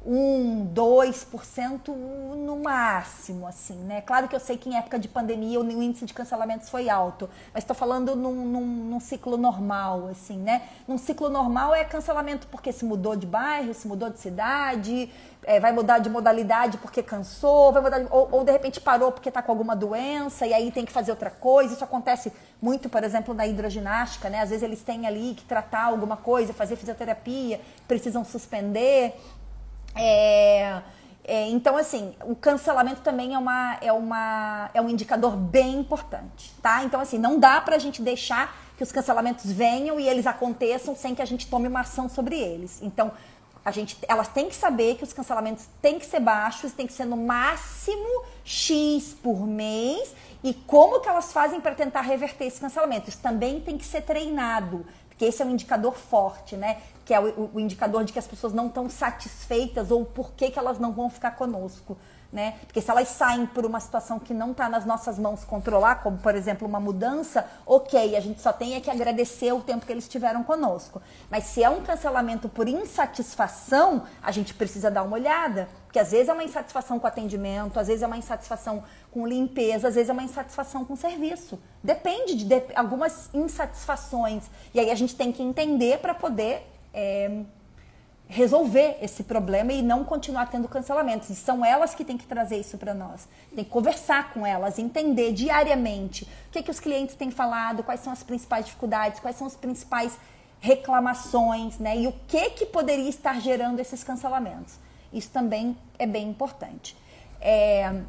[0.04, 4.00] 1, 2% no máximo, assim, né?
[4.00, 7.30] Claro que eu sei que em época de pandemia o índice de cancelamentos foi alto,
[7.54, 10.62] mas estou falando num, num, num, ciclo normal, assim, né?
[10.88, 15.08] Num ciclo normal é cancelamento porque se mudou de bairro, se mudou de cidade,
[15.44, 19.12] é, vai mudar de modalidade porque cansou, vai mudar de, ou, ou, de repente parou
[19.12, 21.74] porque está com alguma doença e aí tem que fazer outra coisa.
[21.74, 24.40] Isso acontece muito, por exemplo, na hidroginástica, né?
[24.40, 29.14] Às vezes eles têm ali que tratar alguma coisa, fazer fisioterapia, precisam suspender.
[29.94, 30.82] É,
[31.24, 36.52] é, então, assim, o cancelamento também é, uma, é, uma, é um indicador bem importante,
[36.60, 36.82] tá?
[36.84, 41.14] Então, assim, não dá pra gente deixar que os cancelamentos venham e eles aconteçam sem
[41.14, 42.80] que a gente tome uma ação sobre eles.
[42.82, 43.12] Então,
[43.64, 46.92] a gente, elas têm que saber que os cancelamentos têm que ser baixos, tem que
[46.92, 50.12] ser no máximo X por mês
[50.42, 53.08] e como que elas fazem para tentar reverter esse cancelamento.
[53.08, 56.78] Isso também tem que ser treinado, porque esse é um indicador forte, né?
[57.12, 60.50] Que é o, o, indicador de que as pessoas não estão satisfeitas ou por que,
[60.50, 61.98] que elas não vão ficar conosco.
[62.32, 62.54] Né?
[62.62, 66.16] Porque se elas saem por uma situação que não está nas nossas mãos controlar, como
[66.16, 69.92] por exemplo uma mudança, ok, a gente só tem é que agradecer o tempo que
[69.92, 71.02] eles tiveram conosco.
[71.30, 75.68] Mas se é um cancelamento por insatisfação, a gente precisa dar uma olhada.
[75.84, 79.88] Porque às vezes é uma insatisfação com atendimento, às vezes é uma insatisfação com limpeza,
[79.88, 81.60] às vezes é uma insatisfação com serviço.
[81.84, 84.44] Depende de, de algumas insatisfações.
[84.72, 87.42] E aí a gente tem que entender para poder é,
[88.28, 91.28] resolver esse problema e não continuar tendo cancelamentos.
[91.28, 93.28] E são elas que têm que trazer isso para nós.
[93.54, 97.82] Tem que conversar com elas, entender diariamente o que, é que os clientes têm falado,
[97.82, 100.18] quais são as principais dificuldades, quais são as principais
[100.60, 101.98] reclamações, né?
[101.98, 104.74] E o que que poderia estar gerando esses cancelamentos.
[105.12, 106.96] Isso também é bem importante.
[107.40, 108.00] É,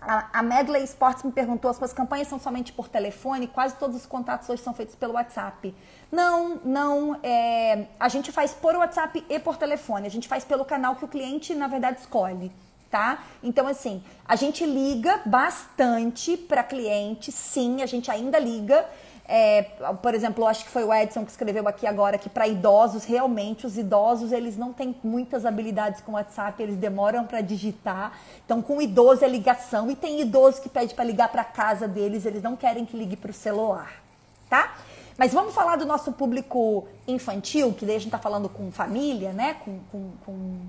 [0.00, 3.46] a, Medley Sports me perguntou: as suas campanhas são somente por telefone?
[3.46, 5.74] Quase todos os contatos hoje são feitos pelo WhatsApp.
[6.10, 7.20] Não, não.
[7.22, 10.06] É, a gente faz por WhatsApp e por telefone.
[10.06, 12.50] A gente faz pelo canal que o cliente, na verdade, escolhe.
[12.90, 13.22] Tá?
[13.40, 18.84] Então, assim, a gente liga bastante para cliente, sim, a gente ainda liga.
[19.32, 19.62] É,
[20.02, 23.64] por exemplo, acho que foi o Edson que escreveu aqui agora que para idosos, realmente,
[23.64, 28.18] os idosos eles não têm muitas habilidades com WhatsApp, eles demoram para digitar.
[28.44, 29.88] Então, com idoso é ligação.
[29.88, 33.14] E tem idoso que pede para ligar para casa deles, eles não querem que ligue
[33.14, 34.02] para o celular,
[34.48, 34.74] tá?
[35.16, 39.32] Mas vamos falar do nosso público infantil, que daí a gente está falando com família,
[39.32, 39.54] né?
[39.64, 40.60] Com, com, com,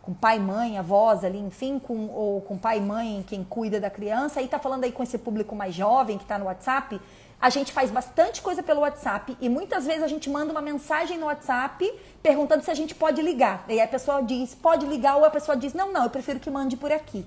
[0.00, 3.90] com, pai, mãe, avós ali, enfim, com, ou com pai e mãe, quem cuida da
[3.90, 4.40] criança.
[4.40, 6.98] Aí está falando aí com esse público mais jovem que está no WhatsApp
[7.40, 11.18] a gente faz bastante coisa pelo WhatsApp e muitas vezes a gente manda uma mensagem
[11.18, 13.64] no WhatsApp perguntando se a gente pode ligar.
[13.68, 16.40] E aí a pessoa diz, pode ligar, ou a pessoa diz, não, não, eu prefiro
[16.40, 17.24] que mande por aqui.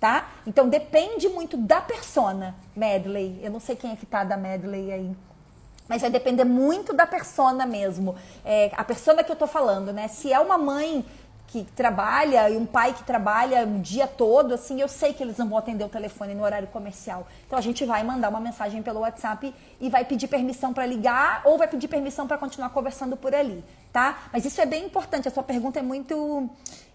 [0.00, 0.28] Tá?
[0.46, 3.40] Então depende muito da persona, Medley.
[3.42, 5.16] Eu não sei quem é que tá da Medley aí.
[5.88, 8.14] Mas vai depender muito da persona mesmo.
[8.44, 10.06] É, a persona que eu tô falando, né?
[10.06, 11.04] Se é uma mãe
[11.48, 15.38] que trabalha e um pai que trabalha o dia todo, assim, eu sei que eles
[15.38, 17.26] não vão atender o telefone no horário comercial.
[17.46, 21.40] Então a gente vai mandar uma mensagem pelo WhatsApp e vai pedir permissão para ligar
[21.46, 24.28] ou vai pedir permissão para continuar conversando por ali, tá?
[24.30, 25.26] Mas isso é bem importante.
[25.26, 26.50] A sua pergunta é muito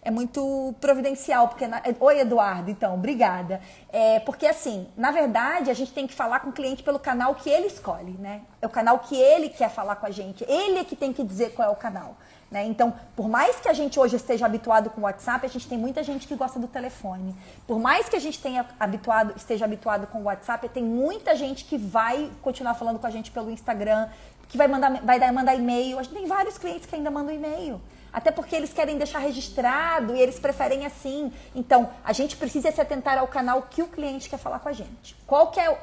[0.05, 1.81] é muito providencial, porque na...
[1.99, 3.61] oi Eduardo, então, obrigada.
[3.89, 7.33] É, porque assim, na verdade, a gente tem que falar com o cliente pelo canal
[7.35, 8.41] que ele escolhe, né?
[8.61, 10.43] É o canal que ele quer falar com a gente.
[10.43, 12.17] Ele é que tem que dizer qual é o canal.
[12.53, 12.65] Né?
[12.65, 15.75] Então, por mais que a gente hoje esteja habituado com o WhatsApp, a gente tem
[15.75, 17.35] muita gente que gosta do telefone.
[17.65, 21.65] Por mais que a gente tenha habituado, esteja habituado com o WhatsApp, tem muita gente
[21.65, 24.07] que vai continuar falando com a gente pelo Instagram,
[24.47, 25.97] que vai mandar, vai mandar e-mail.
[25.97, 27.81] A gente tem vários clientes que ainda mandam e-mail.
[28.13, 31.33] Até porque eles querem deixar registrado e eles preferem assim.
[31.55, 34.73] Então, a gente precisa se atentar ao canal que o cliente quer falar com a
[34.73, 35.15] gente.
[35.25, 35.75] Qual que é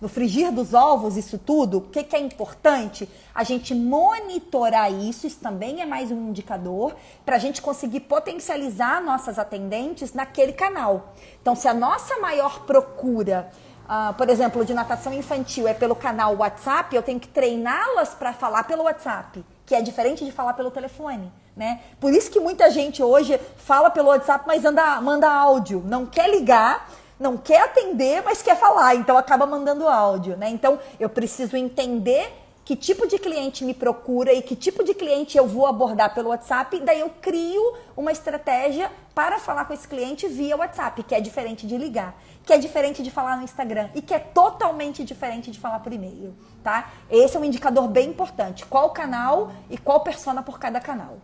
[0.00, 3.08] no frigir dos ovos, isso tudo, o que, que, é importante?
[3.34, 6.94] A gente monitorar isso, isso também é mais um indicador,
[7.24, 11.14] para a gente conseguir potencializar nossas atendentes naquele canal.
[11.40, 13.50] Então, se a nossa maior procura,
[13.84, 18.32] uh, por exemplo, de natação infantil é pelo canal WhatsApp, eu tenho que treiná-las para
[18.32, 21.30] falar pelo WhatsApp que é diferente de falar pelo telefone.
[21.56, 21.80] Né?
[21.98, 26.30] Por isso que muita gente hoje fala pelo WhatsApp, mas anda, manda áudio, não quer
[26.30, 26.88] ligar,
[27.18, 30.36] não quer atender, mas quer falar, então acaba mandando áudio.
[30.36, 30.50] Né?
[30.50, 32.32] Então eu preciso entender
[32.66, 36.30] que tipo de cliente me procura e que tipo de cliente eu vou abordar pelo
[36.30, 37.62] WhatsApp, daí eu crio
[37.96, 42.52] uma estratégia para falar com esse cliente via WhatsApp, que é diferente de ligar, que
[42.52, 46.34] é diferente de falar no Instagram e que é totalmente diferente de falar por e-mail,
[46.64, 46.90] tá?
[47.08, 51.18] Esse é um indicador bem importante, qual canal e qual persona por cada canal.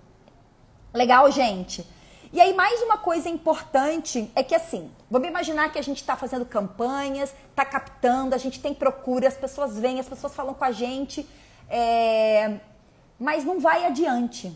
[0.95, 1.85] Legal, gente?
[2.33, 6.17] E aí, mais uma coisa importante é que assim, vamos imaginar que a gente está
[6.17, 10.65] fazendo campanhas, está captando, a gente tem procura, as pessoas vêm, as pessoas falam com
[10.65, 11.29] a gente,
[11.69, 12.59] é...
[13.21, 14.51] mas não vai adiante.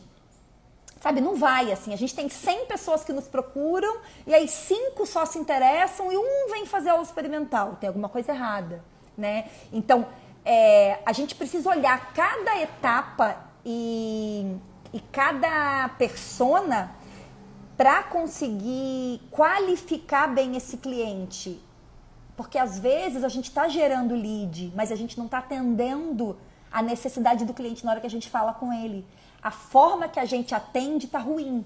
[1.02, 1.92] Sabe, não vai assim.
[1.92, 6.16] A gente tem 100 pessoas que nos procuram e aí cinco só se interessam e
[6.16, 7.76] um vem fazer aula experimental.
[7.78, 8.82] Tem alguma coisa errada,
[9.18, 9.50] né?
[9.70, 10.06] Então,
[10.46, 10.98] é...
[11.04, 14.56] a gente precisa olhar cada etapa e,
[14.94, 17.04] e cada persona
[17.76, 21.60] para conseguir qualificar bem esse cliente.
[22.36, 26.36] Porque às vezes a gente está gerando lead, mas a gente não está atendendo
[26.70, 29.06] a necessidade do cliente na hora que a gente fala com ele.
[29.42, 31.64] A forma que a gente atende está ruim.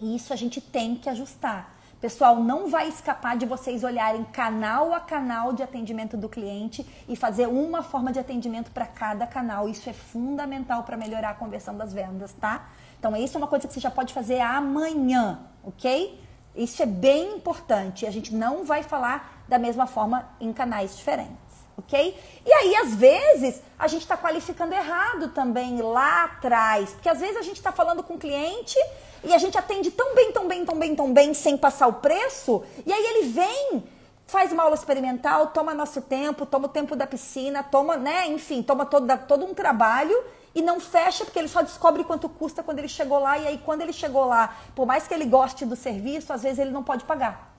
[0.00, 1.76] E isso a gente tem que ajustar.
[2.00, 7.16] Pessoal, não vai escapar de vocês olharem canal a canal de atendimento do cliente e
[7.16, 9.68] fazer uma forma de atendimento para cada canal.
[9.68, 12.68] Isso é fundamental para melhorar a conversão das vendas, tá?
[12.98, 16.20] Então, isso é uma coisa que você já pode fazer amanhã, ok?
[16.54, 18.06] Isso é bem importante.
[18.06, 21.36] A gente não vai falar da mesma forma em canais diferentes,
[21.76, 22.18] ok?
[22.44, 26.90] E aí, às vezes, a gente está qualificando errado também lá atrás.
[26.90, 28.76] Porque às vezes a gente está falando com o cliente
[29.22, 31.94] e a gente atende tão bem, tão bem, tão bem, tão bem, sem passar o
[31.94, 32.64] preço.
[32.84, 33.84] E aí ele vem
[34.26, 38.62] faz uma aula experimental, toma nosso tempo, toma o tempo da piscina, toma, né, enfim,
[38.62, 40.14] toma todo, todo um trabalho
[40.54, 43.58] e não fecha porque ele só descobre quanto custa quando ele chegou lá e aí
[43.58, 46.82] quando ele chegou lá, por mais que ele goste do serviço, às vezes ele não
[46.82, 47.54] pode pagar.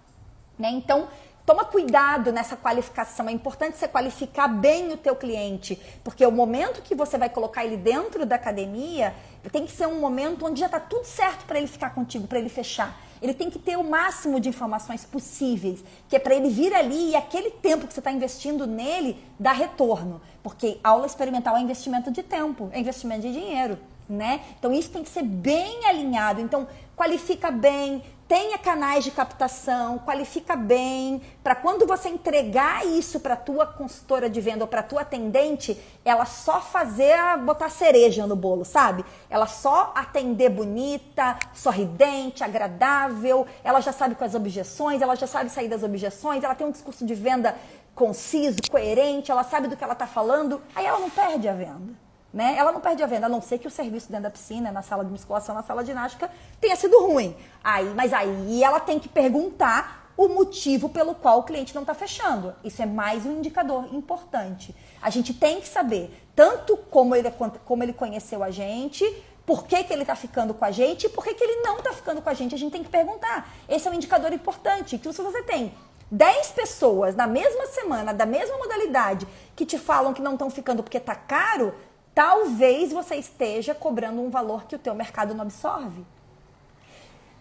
[0.57, 0.69] Né?
[0.71, 1.07] Então,
[1.45, 3.27] toma cuidado nessa qualificação.
[3.27, 7.65] É importante você qualificar bem o teu cliente, porque o momento que você vai colocar
[7.65, 9.15] ele dentro da academia
[9.51, 12.39] tem que ser um momento onde já está tudo certo para ele ficar contigo, para
[12.39, 16.49] ele fechar ele tem que ter o máximo de informações possíveis, que é para ele
[16.49, 20.21] vir ali e aquele tempo que você está investindo nele dá retorno.
[20.41, 24.41] Porque aula experimental é investimento de tempo, é investimento de dinheiro, né?
[24.57, 26.41] Então isso tem que ser bem alinhado.
[26.41, 33.35] Então qualifica bem, tenha canais de captação, qualifica bem, para quando você entregar isso para
[33.35, 35.75] tua consultora de venda ou para tua atendente,
[36.05, 39.03] ela só fazer botar cereja no bolo, sabe?
[39.31, 45.67] Ela só atender bonita, sorridente, agradável, ela já sabe quais objeções, ela já sabe sair
[45.67, 47.57] das objeções, ela tem um discurso de venda
[47.95, 52.08] conciso, coerente, ela sabe do que ela está falando, aí ela não perde a venda.
[52.33, 52.55] Né?
[52.57, 54.81] Ela não perde a venda, a não ser que o serviço dentro da piscina, na
[54.81, 56.29] sala de musculação, na sala de ginástica,
[56.61, 57.35] tenha sido ruim.
[57.63, 61.93] Aí, mas aí ela tem que perguntar o motivo pelo qual o cliente não está
[61.93, 62.53] fechando.
[62.63, 64.75] Isso é mais um indicador importante.
[65.01, 67.31] A gente tem que saber tanto como ele,
[67.65, 69.05] como ele conheceu a gente,
[69.45, 71.77] por que, que ele está ficando com a gente e por que, que ele não
[71.77, 72.53] está ficando com a gente.
[72.53, 73.49] A gente tem que perguntar.
[73.67, 74.97] Esse é um indicador importante.
[74.97, 75.73] Que se você tem
[76.11, 80.83] 10 pessoas na mesma semana, da mesma modalidade, que te falam que não estão ficando
[80.83, 81.73] porque está caro,
[82.19, 86.05] talvez você esteja cobrando um valor que o teu mercado não absorve.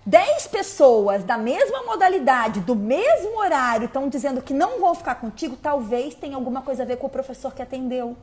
[0.06, 5.56] 10 pessoas da mesma modalidade, do mesmo horário, estão dizendo que não vão ficar contigo,
[5.56, 8.16] talvez tenha alguma coisa a ver com o professor que atendeu,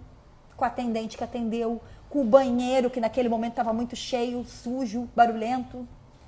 [0.55, 5.09] com a atendente que atendeu, com o banheiro que naquele momento estava muito cheio, sujo,
[5.13, 5.85] barulhento.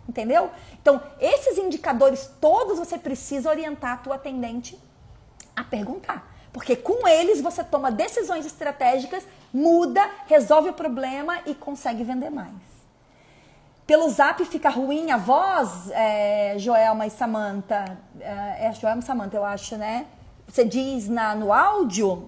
[0.09, 0.51] Entendeu?
[0.82, 4.78] Então, esses indicadores todos você precisa orientar a tua atendente
[5.55, 6.36] a perguntar.
[6.58, 12.51] Porque com eles você toma decisões estratégicas, muda, resolve o problema e consegue vender mais.
[13.86, 17.99] Pelo zap fica ruim a voz, é, Joelma e Samanta.
[18.20, 20.08] É, é Joelma e Samanta, eu acho, né?
[20.47, 22.28] Você diz na, no áudio.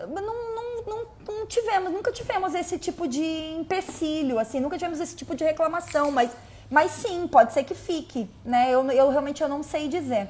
[0.00, 3.22] Não, não, não, não tivemos, nunca tivemos esse tipo de
[3.52, 6.32] empecilho, assim, nunca tivemos esse tipo de reclamação, mas,
[6.68, 8.68] mas sim, pode ser que fique, né?
[8.68, 10.28] Eu, eu realmente eu não sei dizer.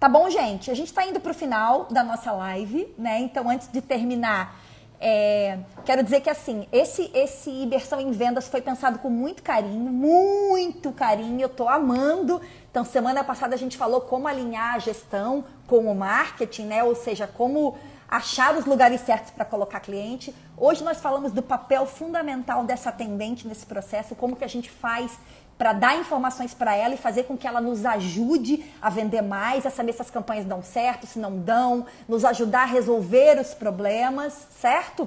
[0.00, 0.70] Tá bom, gente?
[0.70, 3.18] A gente está indo para o final da nossa live, né?
[3.20, 4.58] Então, antes de terminar,
[4.98, 9.92] é, quero dizer que assim, esse esse imersão em vendas foi pensado com muito carinho,
[9.92, 11.42] muito carinho.
[11.42, 12.40] Eu tô amando.
[12.70, 16.82] Então, semana passada a gente falou como alinhar a gestão com o marketing, né?
[16.82, 17.76] Ou seja, como
[18.08, 20.34] achar os lugares certos para colocar cliente.
[20.56, 25.18] Hoje nós falamos do papel fundamental dessa atendente nesse processo, como que a gente faz
[25.60, 29.66] para dar informações para ela e fazer com que ela nos ajude a vender mais,
[29.66, 33.52] a saber se as campanhas dão certo, se não dão, nos ajudar a resolver os
[33.52, 35.06] problemas, certo?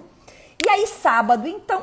[0.64, 1.82] E aí, sábado, então,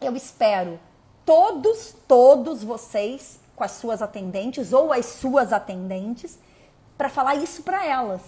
[0.00, 0.80] eu espero
[1.26, 6.38] todos, todos vocês com as suas atendentes ou as suas atendentes
[6.96, 8.22] para falar isso para elas.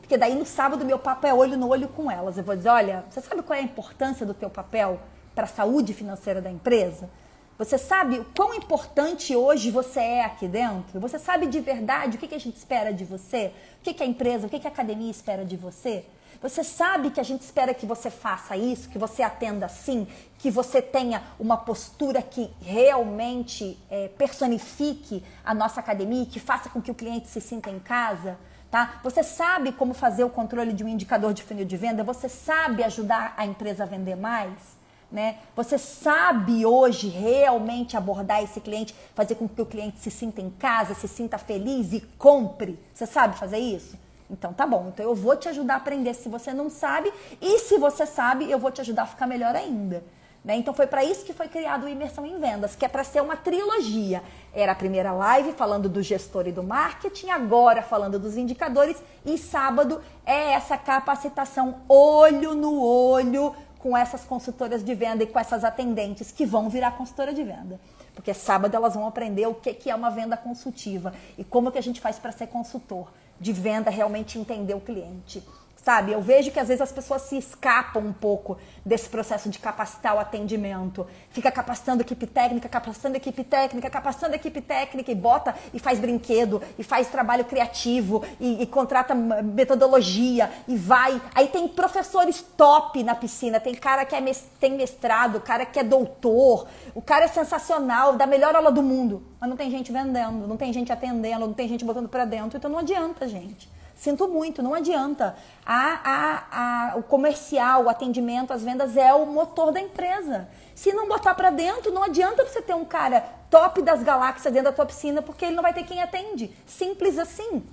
[0.00, 2.38] Porque daí no sábado meu papo é olho no olho com elas.
[2.38, 4.98] Eu vou dizer, olha, você sabe qual é a importância do teu papel
[5.34, 7.10] para a saúde financeira da empresa?
[7.58, 11.00] Você sabe o quão importante hoje você é aqui dentro?
[11.00, 13.50] Você sabe de verdade o que, a gente espera de você?
[13.80, 16.04] O que, a empresa, o que, que a academia espera de você?
[16.42, 20.50] Você sabe que a gente espera que você faça isso, que você atenda assim, que
[20.50, 26.90] você tenha uma postura que realmente é, personifique a nossa academia, que faça com que
[26.90, 28.36] o cliente se sinta em casa?
[28.70, 29.00] Tá?
[29.02, 32.04] Você sabe como fazer o controle de um indicador de funil de venda?
[32.04, 34.75] Você sabe ajudar a empresa a vender mais?
[35.10, 35.38] Né?
[35.54, 40.50] Você sabe hoje realmente abordar esse cliente, fazer com que o cliente se sinta em
[40.50, 42.78] casa, se sinta feliz e compre?
[42.92, 43.96] Você sabe fazer isso?
[44.28, 47.60] Então tá bom, então eu vou te ajudar a aprender se você não sabe, e
[47.60, 50.02] se você sabe, eu vou te ajudar a ficar melhor ainda.
[50.46, 50.54] Né?
[50.56, 53.20] Então foi para isso que foi criado o Imersão em Vendas, que é para ser
[53.20, 54.22] uma trilogia.
[54.54, 59.36] Era a primeira live falando do gestor e do marketing, agora falando dos indicadores, e
[59.36, 65.62] sábado é essa capacitação olho no olho com essas consultoras de venda e com essas
[65.62, 67.78] atendentes que vão virar consultora de venda.
[68.16, 71.82] Porque sábado elas vão aprender o que é uma venda consultiva e como que a
[71.82, 73.06] gente faz para ser consultor
[73.40, 75.40] de venda, realmente entender o cliente.
[75.86, 79.60] Sabe, eu vejo que às vezes as pessoas se escapam um pouco desse processo de
[79.60, 81.06] capacitar o atendimento.
[81.30, 86.60] Fica capacitando equipe técnica, capacitando equipe técnica, capacitando equipe técnica e bota e faz brinquedo,
[86.76, 91.22] e faz trabalho criativo, e, e contrata metodologia, e vai.
[91.32, 95.84] Aí tem professores top na piscina, tem cara que é tem mestrado, cara que é
[95.84, 96.66] doutor,
[96.96, 99.22] o cara é sensacional, da melhor aula do mundo.
[99.40, 102.58] Mas não tem gente vendendo, não tem gente atendendo, não tem gente botando para dentro,
[102.58, 103.76] então não adianta, gente.
[103.96, 105.34] Sinto muito, não adianta.
[105.64, 110.48] A, a, a, o comercial, o atendimento, as vendas é o motor da empresa.
[110.74, 114.70] Se não botar para dentro, não adianta você ter um cara top das galáxias dentro
[114.70, 116.54] da tua piscina, porque ele não vai ter quem atende.
[116.66, 117.64] Simples assim.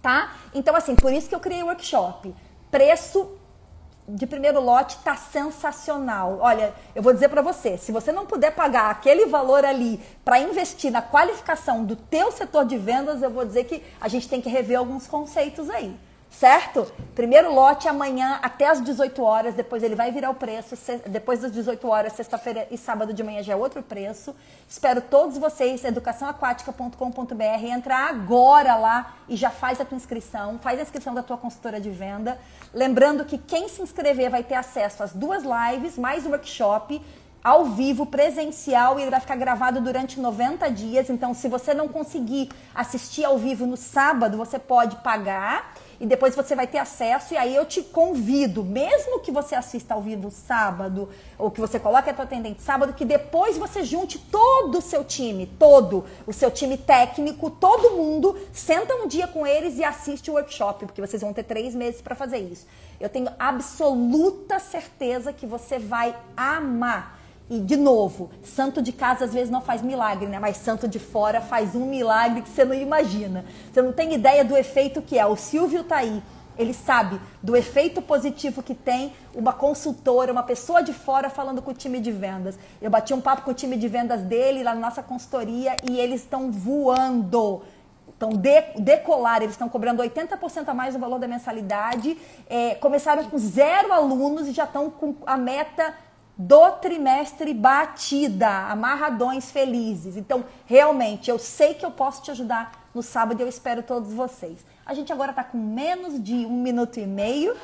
[0.00, 0.36] Tá?
[0.54, 2.32] Então, assim, por isso que eu criei o workshop.
[2.70, 3.36] Preço
[4.14, 6.38] de primeiro lote tá sensacional.
[6.40, 10.38] Olha, eu vou dizer para você, se você não puder pagar aquele valor ali para
[10.38, 14.40] investir na qualificação do teu setor de vendas, eu vou dizer que a gente tem
[14.40, 15.94] que rever alguns conceitos aí
[16.30, 16.90] certo?
[17.14, 20.74] Primeiro lote amanhã até as 18 horas, depois ele vai virar o preço,
[21.06, 24.34] depois das 18 horas, sexta-feira e sábado de manhã já é outro preço.
[24.68, 30.82] Espero todos vocês, educaçãoaquática.com.br, entrar agora lá e já faz a tua inscrição, faz a
[30.82, 32.38] inscrição da tua consultora de venda.
[32.72, 37.02] Lembrando que quem se inscrever vai ter acesso às duas lives, mais o workshop,
[37.42, 41.08] ao vivo, presencial, e ele vai ficar gravado durante 90 dias.
[41.10, 46.34] Então, se você não conseguir assistir ao vivo no sábado, você pode pagar e depois
[46.34, 47.34] você vai ter acesso.
[47.34, 51.78] E aí eu te convido, mesmo que você assista ao vivo sábado, ou que você
[51.78, 56.32] coloque a tua atendente sábado, que depois você junte todo o seu time, todo o
[56.32, 61.02] seu time técnico, todo mundo, senta um dia com eles e assiste o workshop, porque
[61.02, 62.66] vocês vão ter três meses para fazer isso.
[62.98, 67.19] Eu tenho absoluta certeza que você vai amar.
[67.50, 70.38] E, de novo, santo de casa às vezes não faz milagre, né?
[70.38, 73.44] Mas santo de fora faz um milagre que você não imagina.
[73.72, 75.26] Você não tem ideia do efeito que é.
[75.26, 76.22] O Silvio tá aí.
[76.56, 81.72] Ele sabe do efeito positivo que tem uma consultora, uma pessoa de fora falando com
[81.72, 82.56] o time de vendas.
[82.80, 85.98] Eu bati um papo com o time de vendas dele lá na nossa consultoria e
[85.98, 87.62] eles estão voando.
[88.08, 92.16] Estão de, decolar, eles estão cobrando 80% a mais do valor da mensalidade.
[92.48, 95.94] É, começaram com zero alunos e já estão com a meta
[96.40, 100.16] do trimestre batida, amarradões felizes.
[100.16, 104.10] Então, realmente, eu sei que eu posso te ajudar no sábado e eu espero todos
[104.14, 104.64] vocês.
[104.86, 107.54] A gente agora está com menos de um minuto e meio.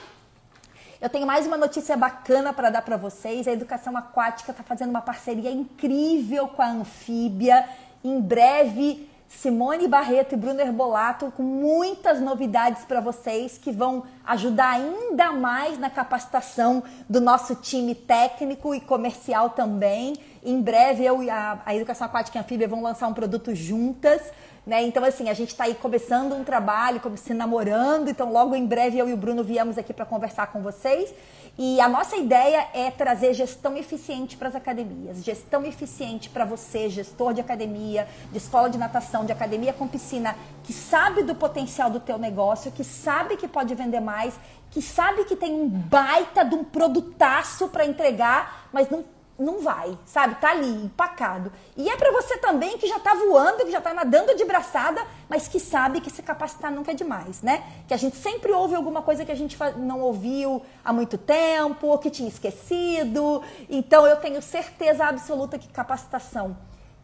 [1.00, 3.48] Eu tenho mais uma notícia bacana para dar para vocês.
[3.48, 7.66] A Educação Aquática está fazendo uma parceria incrível com a Anfíbia.
[8.04, 14.70] Em breve Simone Barreto e Bruno Herbolato com muitas novidades para vocês que vão ajudar
[14.70, 20.14] ainda mais na capacitação do nosso time técnico e comercial também.
[20.44, 24.22] Em breve eu e a, a Educação Aquática e Anfíbia vão lançar um produto juntas.
[24.66, 24.82] Né?
[24.82, 28.08] Então, assim, a gente está aí começando um trabalho, como se namorando.
[28.08, 31.14] Então, logo em breve eu e o Bruno viemos aqui para conversar com vocês.
[31.56, 35.24] E a nossa ideia é trazer gestão eficiente para as academias.
[35.24, 40.36] Gestão eficiente para você, gestor de academia, de escola de natação, de academia com piscina,
[40.64, 44.34] que sabe do potencial do teu negócio, que sabe que pode vender mais,
[44.70, 49.04] que sabe que tem um baita de um produtaço para entregar, mas não
[49.38, 50.36] não vai, sabe?
[50.36, 51.52] Tá ali, empacado.
[51.76, 55.04] E é para você também que já tá voando, que já tá nadando de braçada,
[55.28, 57.64] mas que sabe que se capacitar nunca é demais, né?
[57.86, 61.98] Que a gente sempre ouve alguma coisa que a gente não ouviu há muito tempo,
[61.98, 63.42] que tinha esquecido.
[63.68, 66.56] Então eu tenho certeza absoluta que capacitação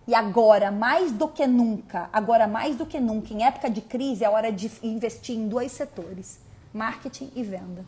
[0.06, 4.24] e agora, mais do que nunca, agora mais do que nunca, em época de crise,
[4.24, 6.40] é hora de investir em dois setores:
[6.72, 7.84] marketing e venda.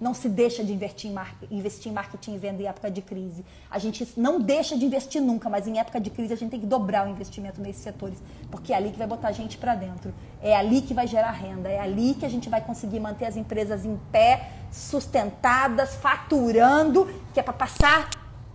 [0.00, 3.44] Não se deixa de investir em, investir em marketing e venda em época de crise.
[3.70, 6.60] A gente não deixa de investir nunca, mas em época de crise a gente tem
[6.60, 8.18] que dobrar o investimento nesses setores,
[8.50, 10.12] porque é ali que vai botar a gente para dentro.
[10.42, 13.36] É ali que vai gerar renda, é ali que a gente vai conseguir manter as
[13.36, 18.10] empresas em pé, sustentadas, faturando, que é para passar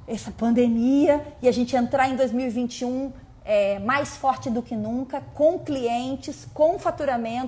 [0.07, 3.11] essa pandemia e a gente entrar em 2021
[3.43, 7.31] é, mais forte do que nunca, com clientes, com faturamento